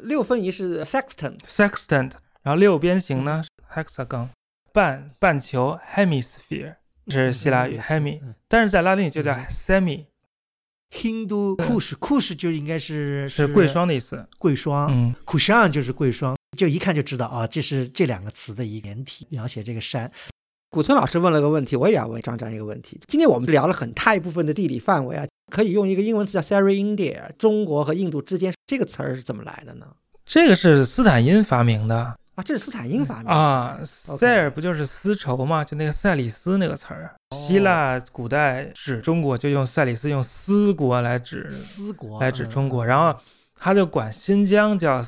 [0.00, 2.12] 六分仪是 sextant，sextant，
[2.42, 4.28] 然后六边形呢是 hexagon，
[4.72, 6.76] 半半球 hemisphere
[7.08, 8.34] 是希腊语嗯 hemi，嗯。
[8.46, 9.44] 但是在拉丁语就叫嗯。
[9.50, 14.24] semi，Hindu kush，kush 就应该是是贵，霜的意思。
[14.38, 20.08] 贵霜，嗯，，kushan 就是贵霜，就一看就知道啊，这是这两个词的一个连体，描写这个山。
[20.76, 23.00] 古村老师问了个问题，我也要问张张一个问题。
[23.08, 29.86] 今天我们聊了很大一部分的地理范围啊，可以用一个英文词叫 Seri India，中国和印度之间这个词儿是怎么来的呢？
[30.26, 31.96] 这个是斯坦因发明的
[32.34, 33.80] 啊，这是斯坦因发明的啊。
[33.84, 35.64] 塞尔不就是丝绸吗？
[35.64, 37.14] 就那个塞里斯那个词儿。
[37.34, 43.18] 希腊古代指中国就用塞里斯，用丝国来指丝国来指嗯中国，然后
[43.54, 45.00] 他就管新疆叫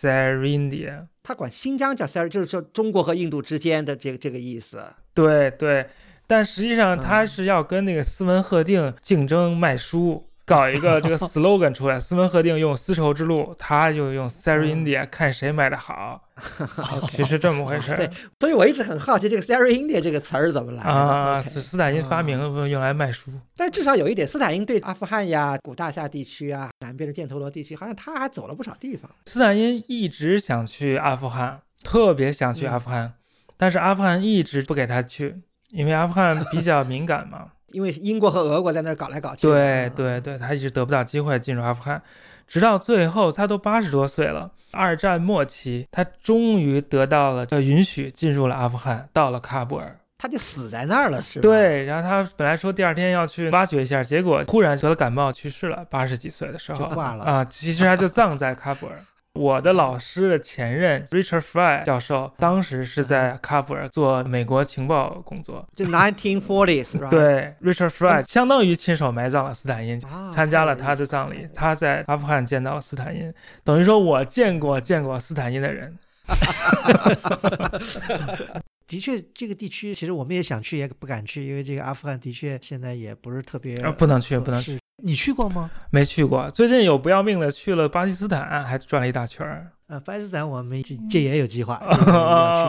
[0.00, 1.06] Serindia。
[1.22, 4.82] 他管新疆叫 Seri，就是说中国和印度之间的这个这个意思。
[5.12, 5.86] 对对，
[6.26, 12.00] 但实际上嗯他是要跟那个斯文赫定竞争卖书，搞一个这个 slogan 出来。
[12.00, 16.28] 斯文赫定用丝绸之路，他就用 Serindia，看谁卖的好，
[17.14, 21.40] 其实这么回事儿对所以我一直很好奇这个 Seri India 这个词儿是怎么来的啊。
[21.40, 23.30] 是斯坦因发明用来卖书。
[23.56, 29.08] 但是至少有一点，斯坦因对阿富汗呀、古大夏地区啊、南边的犍陀罗地区，好像他还走了不少地方。
[29.26, 33.12] 斯坦因一直想去阿富汗，特别想去阿富汗，
[33.56, 35.36] 但是阿富汗一直不给他去，
[35.68, 37.52] 因为阿富汗比较敏感嘛。
[37.72, 39.42] 因为英国和俄国在那儿搞来搞去。
[39.42, 42.00] 对嗯对对，他一直得不到机会进入阿富汗，
[42.46, 49.96] 直到最后他都八十多岁了，二战末期，他终于得到了呃允许进入了阿富汗，到了喀布尔。
[50.22, 57.42] 他就死在那儿了，是吧？，对，然后他本来说第二天要去挖掘一下，结果忽然得了感冒去世了，八十几岁的时候就挂了啊。
[57.46, 59.00] 其实他就葬在喀布尔。
[59.34, 65.66] 我的老师的前任 Richard Fry 教授，当时是在喀布尔做美国情报工作。
[65.74, 67.08] 就 nineteen forties，是吧？
[67.10, 71.48] 对，Richard Fry 相当于亲手埋葬了斯坦因，啊，参加了他的葬礼。
[71.54, 75.96] 他在阿富汗见到了斯坦因，等于说我见过见过斯坦因的人。
[78.90, 84.76] 的确，这个地区其实我们也想去，也不敢去，因为这个阿富汗的确现在也不是特别啊不能去合不能去。
[85.04, 85.70] 你去过吗？
[85.92, 89.70] 没去过，最近有不要命的去了巴基斯坦，还转了一大圈儿。
[89.86, 91.80] 啊，巴基斯坦我们这这也有计划。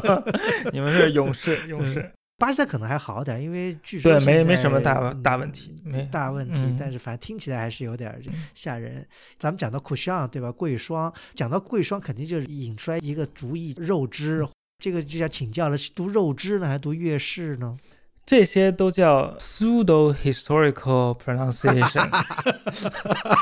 [0.74, 2.12] 你们是勇士，勇士。
[2.38, 8.14] 巴基斯坦可能还好点，因为据说对，没没什么大嗯大问题，没大问题，嗯但是反正听起来还是有点
[8.52, 9.06] 吓人。
[9.38, 10.52] 咱们讲到库香，对吧？
[10.52, 14.46] 贵霜，讲到贵霜，肯定就是引出来一个主意肉汁。
[14.78, 17.76] 这个就要请教了，是读肉汁呢，还是读月氏呢？
[18.26, 22.08] 这些都叫 pseudo historical pronunciation。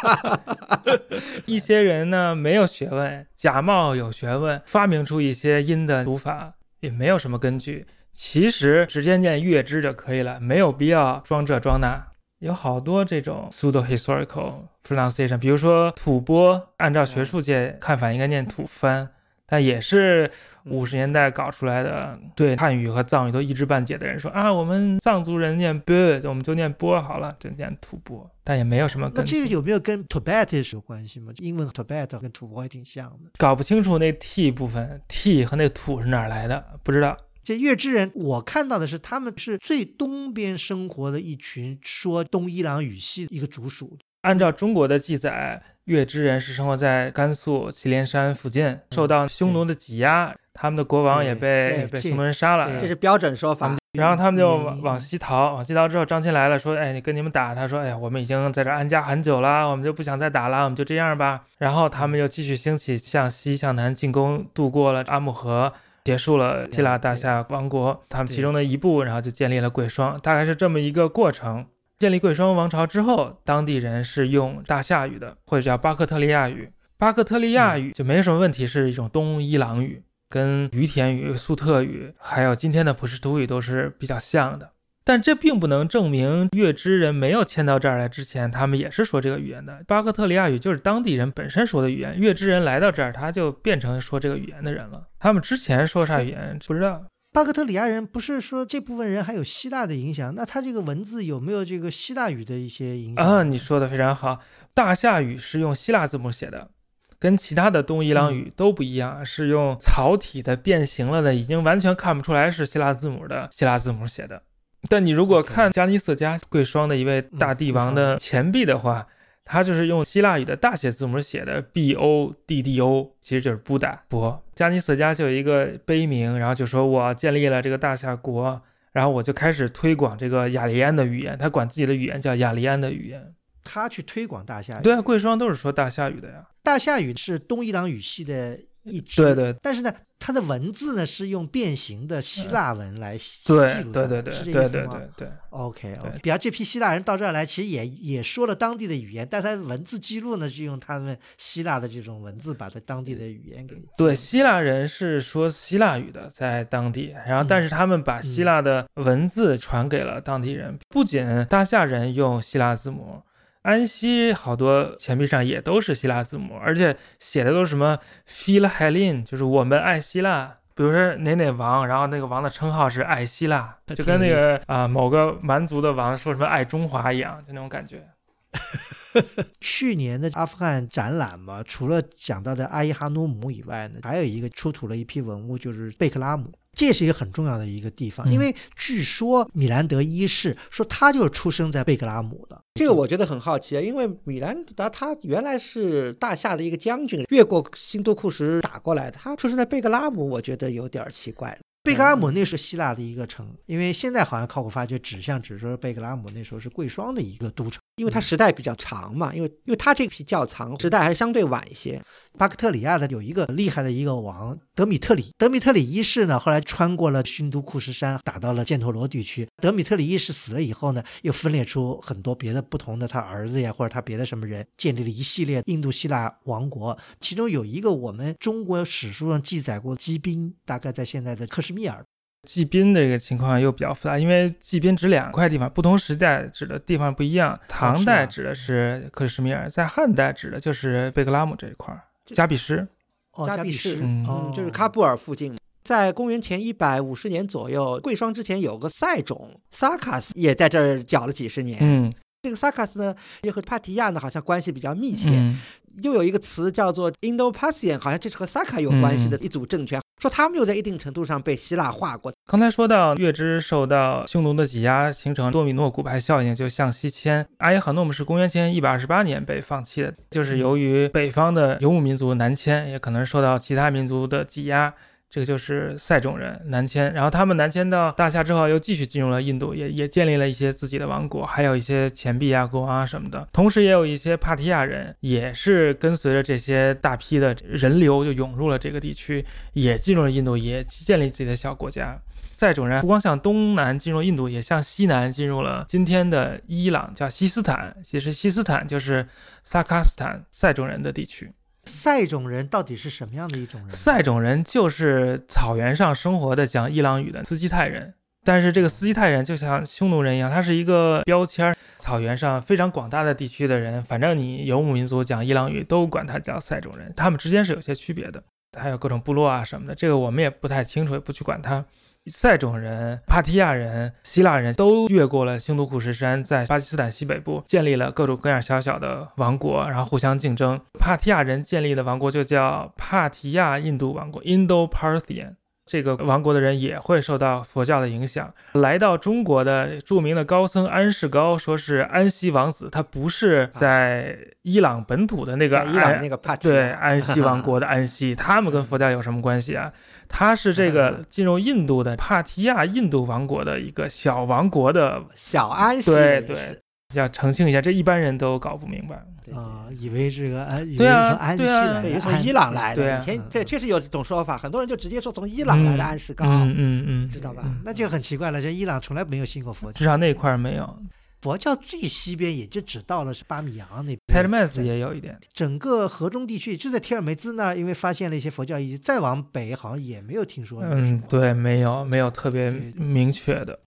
[1.46, 7.86] 一些人呢没有学问，假冒有学问，发明出一些音的读法，也没有什么根据。
[8.12, 12.06] 其实直接念月支就可以了，没有必要装这装那。
[12.40, 19.08] 有好多这种 pseudo historical pronunciation，比如说吐蕃，按照学术界看法应该念吐蕃，
[19.46, 20.30] 但也是
[20.64, 29.46] 五十年代搞出来的，对汉语和藏语都一知半解的人说啊，我们藏族人念 b，我们就念波好了，就念吐蕃，但也没有什么那这个。
[29.46, 31.32] 有没有跟 Tibet 有关系吗？
[31.36, 33.30] 英文 Tibet 跟吐蕃还挺像的。
[33.36, 37.16] 搞不清楚那 t 部分，t 和那土是哪儿来的，不知道。
[37.42, 43.98] 这月之人，我看到的是他们是最东边生活的一群说东伊朗语系的一个族属。
[44.22, 52.80] 按照中国的记载，月之人是生活在甘肃祁连山附近，受到匈奴的挤压，他们的国王也被被匈奴人杀了。
[52.80, 53.76] 这是标准说法。
[53.92, 65.72] 然后他们就往西逃，往西逃之后，张骞来了，说：“哎，你跟你们打。”他说：“哎呀，我们已经在这安家很久了，我们就不想再打了，我们就这样吧。”然后他们又继续兴起，向西向南进攻，渡过了阿姆河，
[66.02, 68.02] 结束了希腊大夏王国。
[68.08, 71.64] 他们其中的一部，然后就建立了贵霜，大概是这么一个过程。
[72.04, 76.70] 建立贵霜王朝之后，当地人是用大夏语的，或者叫巴克特利亚语。
[76.98, 80.02] 巴克特利亚语就没什么问题，是一种东伊朗语。
[80.28, 84.72] 跟于田语、粟特语，还有今天的普什图语都是比较像的。
[85.02, 89.82] 但这并不能证明月支人没有迁到这儿来之前，他们也是说这个语言的。
[89.86, 95.04] 巴克特利亚语就是当地人本身说的语言，月支人来到这儿，他就变成说这个语言的人了。
[95.18, 97.02] 他们之前说啥语言不知道。
[97.34, 103.26] 巴克特里亚人不是说这部分人还有希腊的影响，那他这个文字有没有这个希腊语的一些影响？
[103.26, 104.38] 啊，你说的非常好。
[104.72, 106.70] 大夏语是用希腊字母写的，
[107.18, 114.40] 跟其他的东伊朗语都不一样，是用草体的变形了的，已经完全看不出来是希腊字母的希腊字母写的。
[114.88, 118.16] 但你如果看加尼瑟加贵霜的一位大帝王的。
[118.16, 119.08] 钱币的话，
[119.44, 128.60] 他就是用希腊语的大写字母写的 B O D D O，其实就是布达佛加尼斯家就有一个碑铭，然后就说我建立了这个大夏国，
[128.92, 133.34] 然后我就开始推广这个雅利安的语言，他管自己的语言叫雅利安的语言。
[133.62, 134.82] 他去推广大夏语。
[134.82, 136.46] 对啊，贵霜都是说大夏语的呀。
[136.62, 139.54] 大夏语是东伊朗语系的一支，对对。
[139.62, 144.92] 但是呢，它的文字呢是用变形的希腊文来记录下来对对对是这对意思吗？
[144.92, 146.10] 对对对，OK 对。
[146.10, 163.22] OK，比方这批希腊人到这儿来，其实也也说了当地的语言，但他文字记录呢是用他们希腊的这种文字把他当地的语言给对，希腊人是说希腊语的，在当地，然后但是他们把希腊的文字传给了当地人，不仅大夏人用希腊字母。
[163.64, 167.98] 安息好多钱币上也都是希腊字母，而且写的都是什么
[168.28, 170.58] “phil helin”，就是我们爱希腊。
[170.74, 178.06] 比如说哪哪王，然后那个王的称号是爱希腊，就跟那个啊、某个蛮族的王说什么爱中华一样，就那种感觉。
[179.60, 186.52] 去年的阿富汗展览嘛，除了讲到的阿伊哈努姆以外呢，还有一个出土了一批文物，就是贝克拉姆。
[186.74, 192.60] 这是一个很重要的一个地方，嗯因为据说米兰德一世说他就是出生在贝格拉姆的。
[192.74, 201.56] 这个我觉得很好奇啊，因为米兰达他原来是大夏的一个将军，越过新都库什打过来的，他出生在贝格拉姆，我觉得有点儿奇怪。
[201.84, 207.78] 贝格拉姆那是希腊的一个城，因为现在好像考古发掘指向只说贝格拉姆那时候是贵霜的一个都城。
[207.96, 212.00] 因为它时代比较长嘛，因为因为它这批窖藏时代还是相对晚一些。
[212.36, 219.48] 巴克特里亚的有一个厉害的一个王德米特里，德米特里一世呢，后来穿过了勋都库什山，打到了犍陀罗地区。
[219.62, 226.98] 德米特里一世死了以后呢，又分裂出很多别的不同的他儿子呀，或者他别的什么人，建立了一系列印度希腊王国。
[227.20, 232.04] 其中有一个我们中国史书上记载过基宾，大概在现在的克什米尔。
[232.44, 237.58] 祭宾这个情况又比较复杂，因为季宾指两块地方，不同时代指的地方不一样。
[237.68, 242.86] 唐代指的是克什米尔，在汉代指的就是贝格拉姆这一块儿，加比什。
[243.32, 245.56] 哦，加比比什什，嗯就是喀布尔附近。
[245.82, 251.78] 在公元前一百五十年左右，贵霜之前有个塞种萨卡斯也在这儿搅了几十年。
[251.82, 255.30] 嗯这个萨卡斯呢，又和帕提亚呢好像关系比较密切。
[255.30, 255.58] 嗯，
[256.02, 262.32] 又有一个词叫做 Indo-Parthian，好像这是和萨卡有关系的一组政权，说他们又在一定程度上被希腊化过。
[262.46, 267.46] 刚才说到月支受到匈奴的挤压，形成多米诺骨牌效应，就向西迁。
[267.58, 274.94] 阿耶罕诺姆是公元前一百二十八年被放弃的，就是由于北方的游牧民族南迁，也可能受到其他民族的挤压。
[275.30, 283.48] 这个就是塞种人南迁，然后他们南迁到大夏之后，又继续进入了印度，也也建立了一些自己的王国，还有一些钱币啊、国王啊什么的。
[283.52, 292.16] 同时，也有一些帕提亚人，也是跟随着这些大批的人流，就涌入了这个地区，也进入了印度，也建立自己的小国家。
[292.56, 297.96] 塞种人不光向东南进入印度，也向西南进入了今天的伊朗，叫西斯坦。
[298.04, 299.26] 其实西斯坦就是
[299.64, 301.50] 萨卡斯坦塞种人的地区。
[301.86, 303.90] 塞种人到底是什么样的一种人？
[303.90, 308.14] 塞种人就是草原上生活的讲伊朗语的斯基泰人，
[308.44, 311.74] 但是这个斯基泰人就像匈奴人一样，他是一个标签。
[311.98, 318.42] 草原上非常广大的地区的人，反正你游牧民族讲伊朗语都管他叫塞种人，他们之间是有些区别的，
[318.78, 321.82] 还有各种部落啊什么的，这个我们也不太清楚，也不去管他。
[322.26, 330.80] 塞种人、帕提亚人、希腊人都越过了兴都库什山，在巴基斯坦西北部建立了各种各样小小的王国，然后互相竞争。
[330.98, 335.56] 帕提亚人建立的王国就叫帕提亚印度王国 （Indo-Parthian）。
[335.86, 338.50] 这个王国的人也会受到佛教的影响。
[338.72, 349.92] 来到中国的著名的高僧安世高，说是安息王子，他不是在伊朗本土的那个在伊朗安那个帕提亚对安息王国的安息，他们跟佛教有什么关系啊？
[350.36, 356.80] 他是这个进入印度的帕提亚印度王国的一个小王国的，小安息对人士对，
[357.14, 359.24] 要澄清一下，这一般人都搞不明白。
[359.44, 363.02] 对啊，以为这个安，以为对啊是从安息对啊来的，对，从伊朗来的。
[363.02, 366.44] 对啊以前这确实有这种说法，很多人就直接说从伊朗来的安世高。
[366.44, 370.98] 嗯嗯嗯，知道吧嗯那就很奇怪了，这伊朗从来没有信过佛教，至少那块儿没有。
[371.44, 374.18] 佛教最西边也就只到了是巴米扬那边。
[374.26, 383.78] 泰勒麦斯也有一点，整个河中地区就在提尔梅兹那儿，因为发现了一些佛教遗迹，再往北好像也没有听说嗯对，没有没有特别明确的。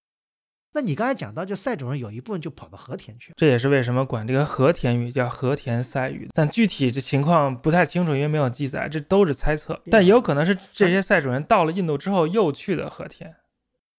[0.76, 3.34] 那你刚才讲到，就赛种人有一部分就跑到和田去了。
[3.36, 9.82] 这也是为什么管这个和田语叫和田赛语，但具体这情况不太清楚，因为没有记载，这都是猜测。
[9.89, 13.34] 但也有可能是这些赛种人到了印度之后又去的和田。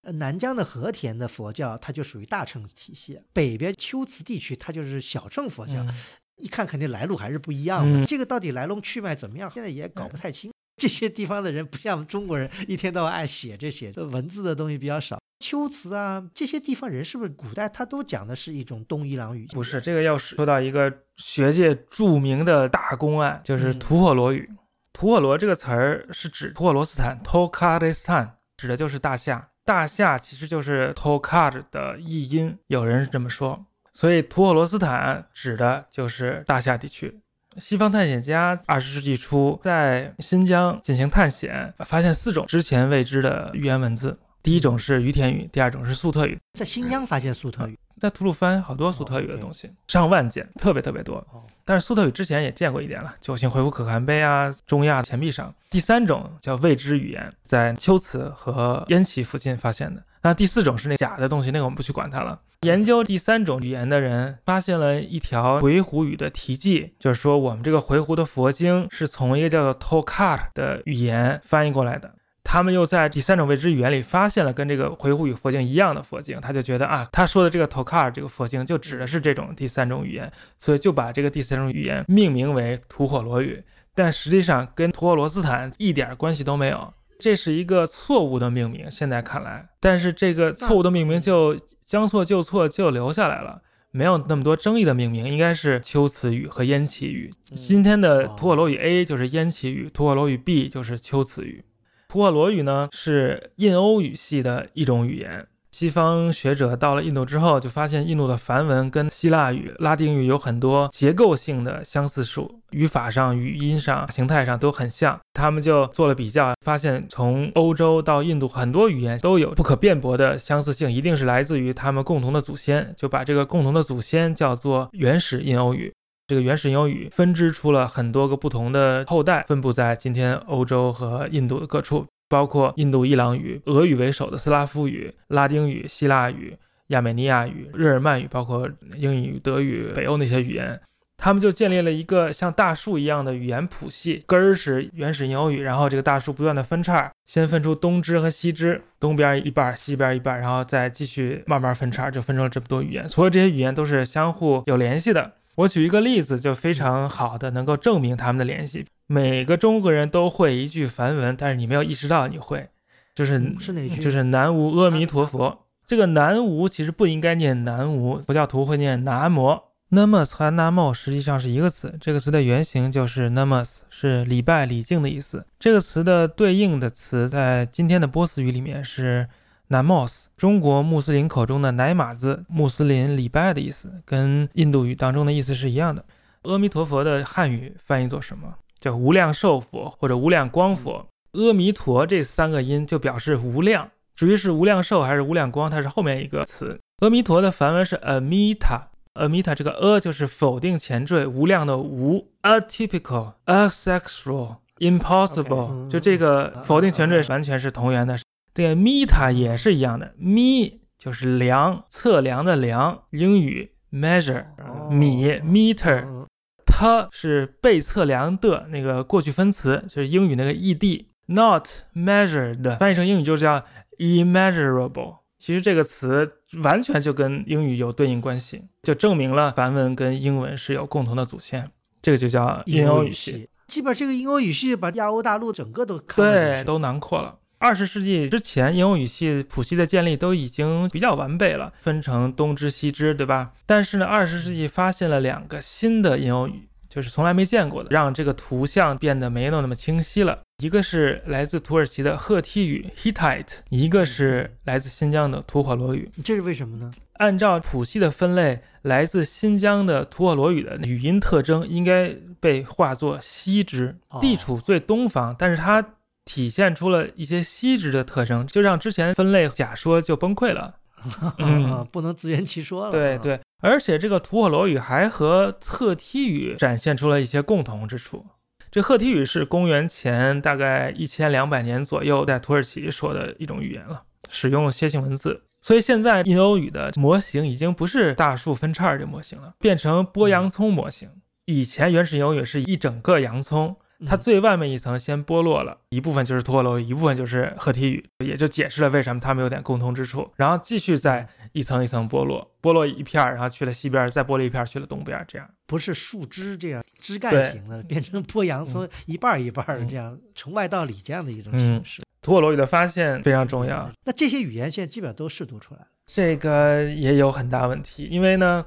[0.03, 5.75] 呃南疆的和田的佛教，它就属于大乘体系；北边龟兹地区，它就是小乘佛教。
[5.75, 5.95] 嗯
[6.41, 7.99] 一看肯定来路还是不一样的。
[7.99, 10.53] 嗯这个到底来龙去脉怎么样，现在也搞不太清。
[10.77, 15.19] 这些地方的人不像中国人一天到晚爱写这写，这文字的东西比较少。
[15.41, 19.49] 龟兹啊，这些地方人是不是古代他都讲的是一种东伊朗语？
[19.49, 24.49] 不是，这个要说到一个学界著名的大公案，就是嗯吐火罗语。
[24.93, 29.51] 吐火罗这个词儿是指吐火罗斯坦 （Tokaristan），指的就是大夏。
[29.69, 33.67] 大夏其实就是 Tokar 的译音，有人是这么说。
[33.93, 37.21] 所以吐火罗斯坦指的就是大夏地区。
[37.59, 44.19] 西方探险家二十世纪初在新疆进行探险，发现四种之前未知的语言文字。
[44.43, 46.39] 第一种是于田语，第二种是粟特语。
[46.55, 51.17] 在新疆发现粟特语，在吐鲁番好多苏特语的东西，上万件，特别特别多。
[51.33, 55.55] 哦但是苏特语之前也见过一点了，九星回鹘可汗碑啊，中亚钱币上。
[55.69, 60.03] 第三种叫未知语言，在龟兹和烟岐附近发现的。
[60.23, 62.41] 那第四种是那假的东西，那个我们不去管它了。
[62.63, 72.15] 研究第三种语言的人发现了一条回鹘语的题记，就是说我们这个回鹘的佛经是从一个叫做 Tokar 的语言翻译过来的。
[72.51, 83.63] 他们又在第三种未知语言里发现了跟这个回鹘语佛经一样的佛经，他就觉得啊，他说的这个 Tokar 这个佛经就指的是这种第三种语言，所以就把这个第三种语言命名为吐火罗语，
[83.95, 86.95] 但实际上跟吐火罗斯坦一点关系都没有。
[87.21, 97.31] 这是一个错误的命名，现在看来，但是这个错误的命名就将错就错，就留下来了，没有那么多争议的命名，应该是龟兹语和烟岐语。
[97.55, 101.63] 今天的吐火罗语 A 就是烟岐语，吐火罗语 B 就是龟兹语。
[102.11, 105.47] 普瓦罗语呢是印欧语系的一种语言。
[105.73, 115.21] 西方学者到了印度之后，就发现印度的梵文跟希腊语、拉丁语有很多结构性的相似处，语法上、语音上、形态上都很像。
[115.35, 125.93] 他们就做了比较，发现从欧洲到印度，很多语言都有不可辩驳的相似性，一定是来自于他们共同的祖先，就把这个共同的祖先叫做原始印欧语。
[126.29, 132.07] 这个原始英语分支出了很多个不同的后代，分布在今天欧洲和印度的各处。
[132.29, 136.55] 包括印度伊朗语、俄语为首的斯拉夫语、拉丁语、希腊语、
[136.89, 138.69] 亚美尼亚语、日耳曼语，包括
[138.99, 140.79] 英语、德语、北欧那些语言，
[141.17, 153.09] 他们就建立了一个像大树一样的语言谱系，根儿是原始英语，然后这个大树不断的分叉，先分出东支和西支，东边一半，西边一半，然后再继续慢慢分叉，就分成了这么多语言。
[153.09, 155.33] 所有这些语言都是相互有联系的。
[155.59, 158.87] 我举一个例子，就非常好的能够证明他们的联系。
[159.09, 162.69] 每个中国人都会一句梵文，但是你没有意识到你会，
[163.13, 163.97] 就是是哪句？
[164.01, 165.67] 就是南无阿弥陀佛。
[165.85, 169.59] 这个南无其实不应该念南无，佛教徒会念南无。
[169.91, 175.45] namas 和 namo 实际上是一个词，这个词的原型就是 namas，是礼拜、礼敬的意思。
[175.59, 179.27] 这个词的对应的词在今天的波斯语里面是
[179.69, 186.05] namos，中国穆斯林口中的奶玛字，穆斯林礼拜的意思，跟印度语当中的意思是一样的。
[186.43, 188.55] 阿弥陀佛的汉语翻译作什么？
[188.79, 191.07] 叫无量寿佛或者无量光佛。
[191.33, 196.79] 阿弥陀这三个音就表示无量，至于是无量寿还是无量光，它是后面一个词。
[197.01, 208.19] 阿弥陀的梵文是 amita，amita 这个 a 就是否定前缀，无量的无，atypical、asexual、impossible，就这个否定前缀完全是同源的。
[208.59, 214.47] 这个 meta 也是一样的，me 就是量，测量的量，英语 measure，
[214.91, 216.27] 米 meter。
[216.67, 223.65] 它是被测量的那个过去分词，就是英语那个 ed，not measured，翻译成英语就叫
[223.99, 225.19] immeasurable。
[225.39, 226.29] 其实这个词
[226.65, 231.71] 完全就跟英语有对应关系，就证明了梵文跟英文是有共同的祖先。
[232.03, 233.49] 这个就叫印欧语系。
[233.69, 237.38] 基本这个印欧语系把亚欧大陆整个都对都囊括了。
[237.61, 243.51] 二十世纪之前，印欧语系谱系的建立都已经比较完备了，分成东支、西支，对吧？
[243.67, 250.39] 但是呢，二十世纪发现了两个新的印欧语，就是从来没见过的，让这个图像变得没有那么清晰了。
[250.63, 256.09] 一个是来自土耳其的赫梯语 （Hittite），一个是来自新疆的吐火罗语。
[256.23, 256.91] 这是为什么呢？
[257.15, 265.85] 按照谱系的分类，来自新疆的吐火罗语的语音特征应该被划作西支，地处最东方，但是它。
[266.29, 270.75] 体现出了一些西值的特征，就让之前分类假说就崩溃了，
[271.39, 272.93] 嗯，不能自圆其说了。
[272.93, 278.27] 对对，而且这个吐火罗语还和赫梯语展现出了一些共同之处。
[278.71, 291.09] 这赫梯语是公元前大概一千两百年左右在土耳其说的一种语言了，使用楔形文字，所以现在印欧语的模型已经不是大树分叉这模型了，变成剥洋葱模型。
[291.47, 293.75] 以前原始印欧语是一整个洋葱。
[294.07, 300.31] 它最外面一层先剥落了一部分，就是吐火罗语，一部分就是赫梯语，也就解释了为什么它们有点共通之处。
[300.37, 312.03] 然后继续再一层一层剥落，剥落一片儿，然后去了西边，再剥落一片儿去了东边，这样不是树枝这样枝干型的，变成剥洋葱一半一半的这样从外到里这样的一种形式。
[312.23, 313.91] 吐火罗语的发现非常重要。
[314.05, 318.65] 那这些语言现在基本上都试读出来了，这个也有很大问题，因为呢。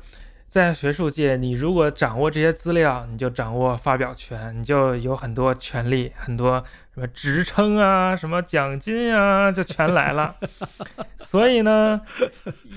[0.51, 6.61] 在学术界，你如果掌握这些资料，你就掌握发表权，你就有很多权利，很多
[6.93, 10.35] 什么职称啊、什么奖金啊，就全来了。
[11.19, 12.01] 所以呢，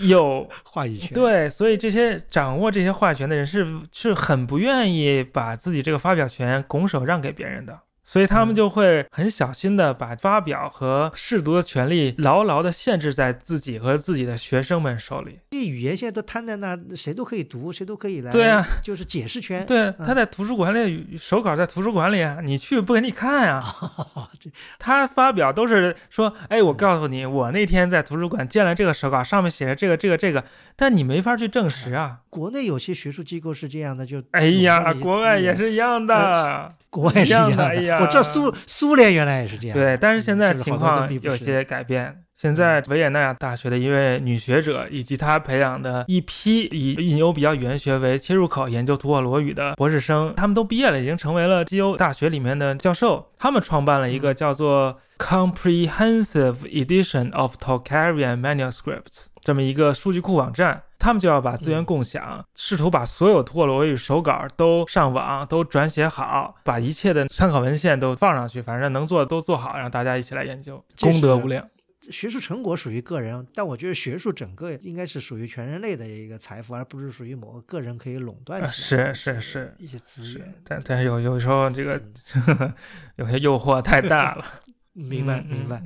[0.03, 1.13] 有 话语权。
[1.15, 7.81] 对，所以这些掌握这些话语权的人是是很不愿意把自己这个发表权拱手让给别人的。
[8.05, 15.41] 所以他们就会很小心的把发表和试读的权利牢牢的限制在自己和自己的学生们手里。
[15.51, 18.31] 这语言现在都摊在那，谁都可以读，谁都可以来。
[18.31, 19.65] 对啊，就是解释权。
[19.65, 23.75] 对，他在图书馆里手稿在图书馆里啊，你去不给你看啊。
[24.79, 30.45] 他发表都是说，哎，我告诉你，我那天在图书馆见了这个手稿，上面写着这个这个这个，
[30.77, 32.19] 但你没法去证实啊。
[32.35, 36.69] 国内有些学术机构是这样的，就哎呀，国外也是一样的。
[36.91, 39.79] 国外是一样的，哎呀，我这苏苏联原来也是这样。
[39.79, 42.23] 对，但是现在情况有些改变。
[42.37, 53.31] 现在维也纳大学的一位女学者，以及她培养的一批以印欧比较语言学为切入口研究吐火罗语的博士生，他们都毕业了，已经成为了基欧大学里面的教授。
[53.39, 60.83] 他们创办了一个叫做 Comprehensive Edition of Tocharian Manuscripts 这么一个数据库网站。
[61.05, 71.69] 他们就要把资源共享，试图把所有陀螺与手稿都上网，都转写好，把一切的参考文献都放上去，反正能做的都做好，让大家一起来研究，功德无量。
[72.09, 78.67] 学术成果属于个人，但我觉得学术整个应该是属于全人类的一个财富，而不是属于某个个人可以垄断。
[78.67, 80.55] 是是是，一些资源。
[80.65, 82.01] 但但是有有时候这个
[83.17, 84.43] 有些诱惑太大了。
[84.95, 85.83] 明 白明白。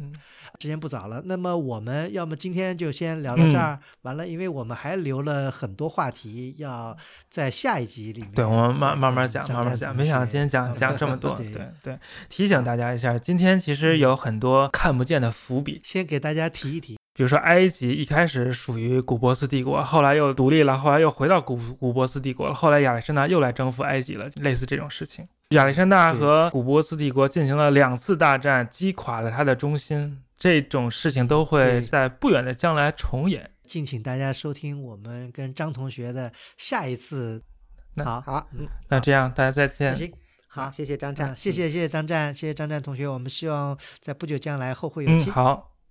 [0.60, 6.96] 时间不早了，那么我们要么今天就先聊到这儿，完了，因为我们还留了很多话题要
[7.30, 8.32] 在下一集里面。
[8.32, 9.94] 对，我们慢慢慢讲，慢慢讲。
[9.94, 11.46] 没想到今天讲讲这么 多，对
[11.80, 11.96] 对。
[12.28, 16.98] 提醒大家一下，今天其实有很多看不见的伏笔，先给大家提一提。
[17.14, 25.28] 比如说，埃及一开始属于古波斯帝国，后来又独立了，后来又回到古古波斯帝国了，后来亚历山大又来征服埃及了，类似这种事情。
[25.50, 30.20] 亚历山大和古波斯帝国进行了两次大战，击垮了他的中心。
[30.38, 37.42] 这种事情都会在不远的将来重演，敬请大家收听我们跟张同学的下一次。
[38.04, 39.94] 好好，嗯，那这样大家再见。
[39.94, 40.12] 行，
[40.46, 45.30] 好，谢谢张湛，谢谢谢谢张湛，谢谢张湛同学，我们希望在不久将来后会有期。
[45.30, 45.67] 好。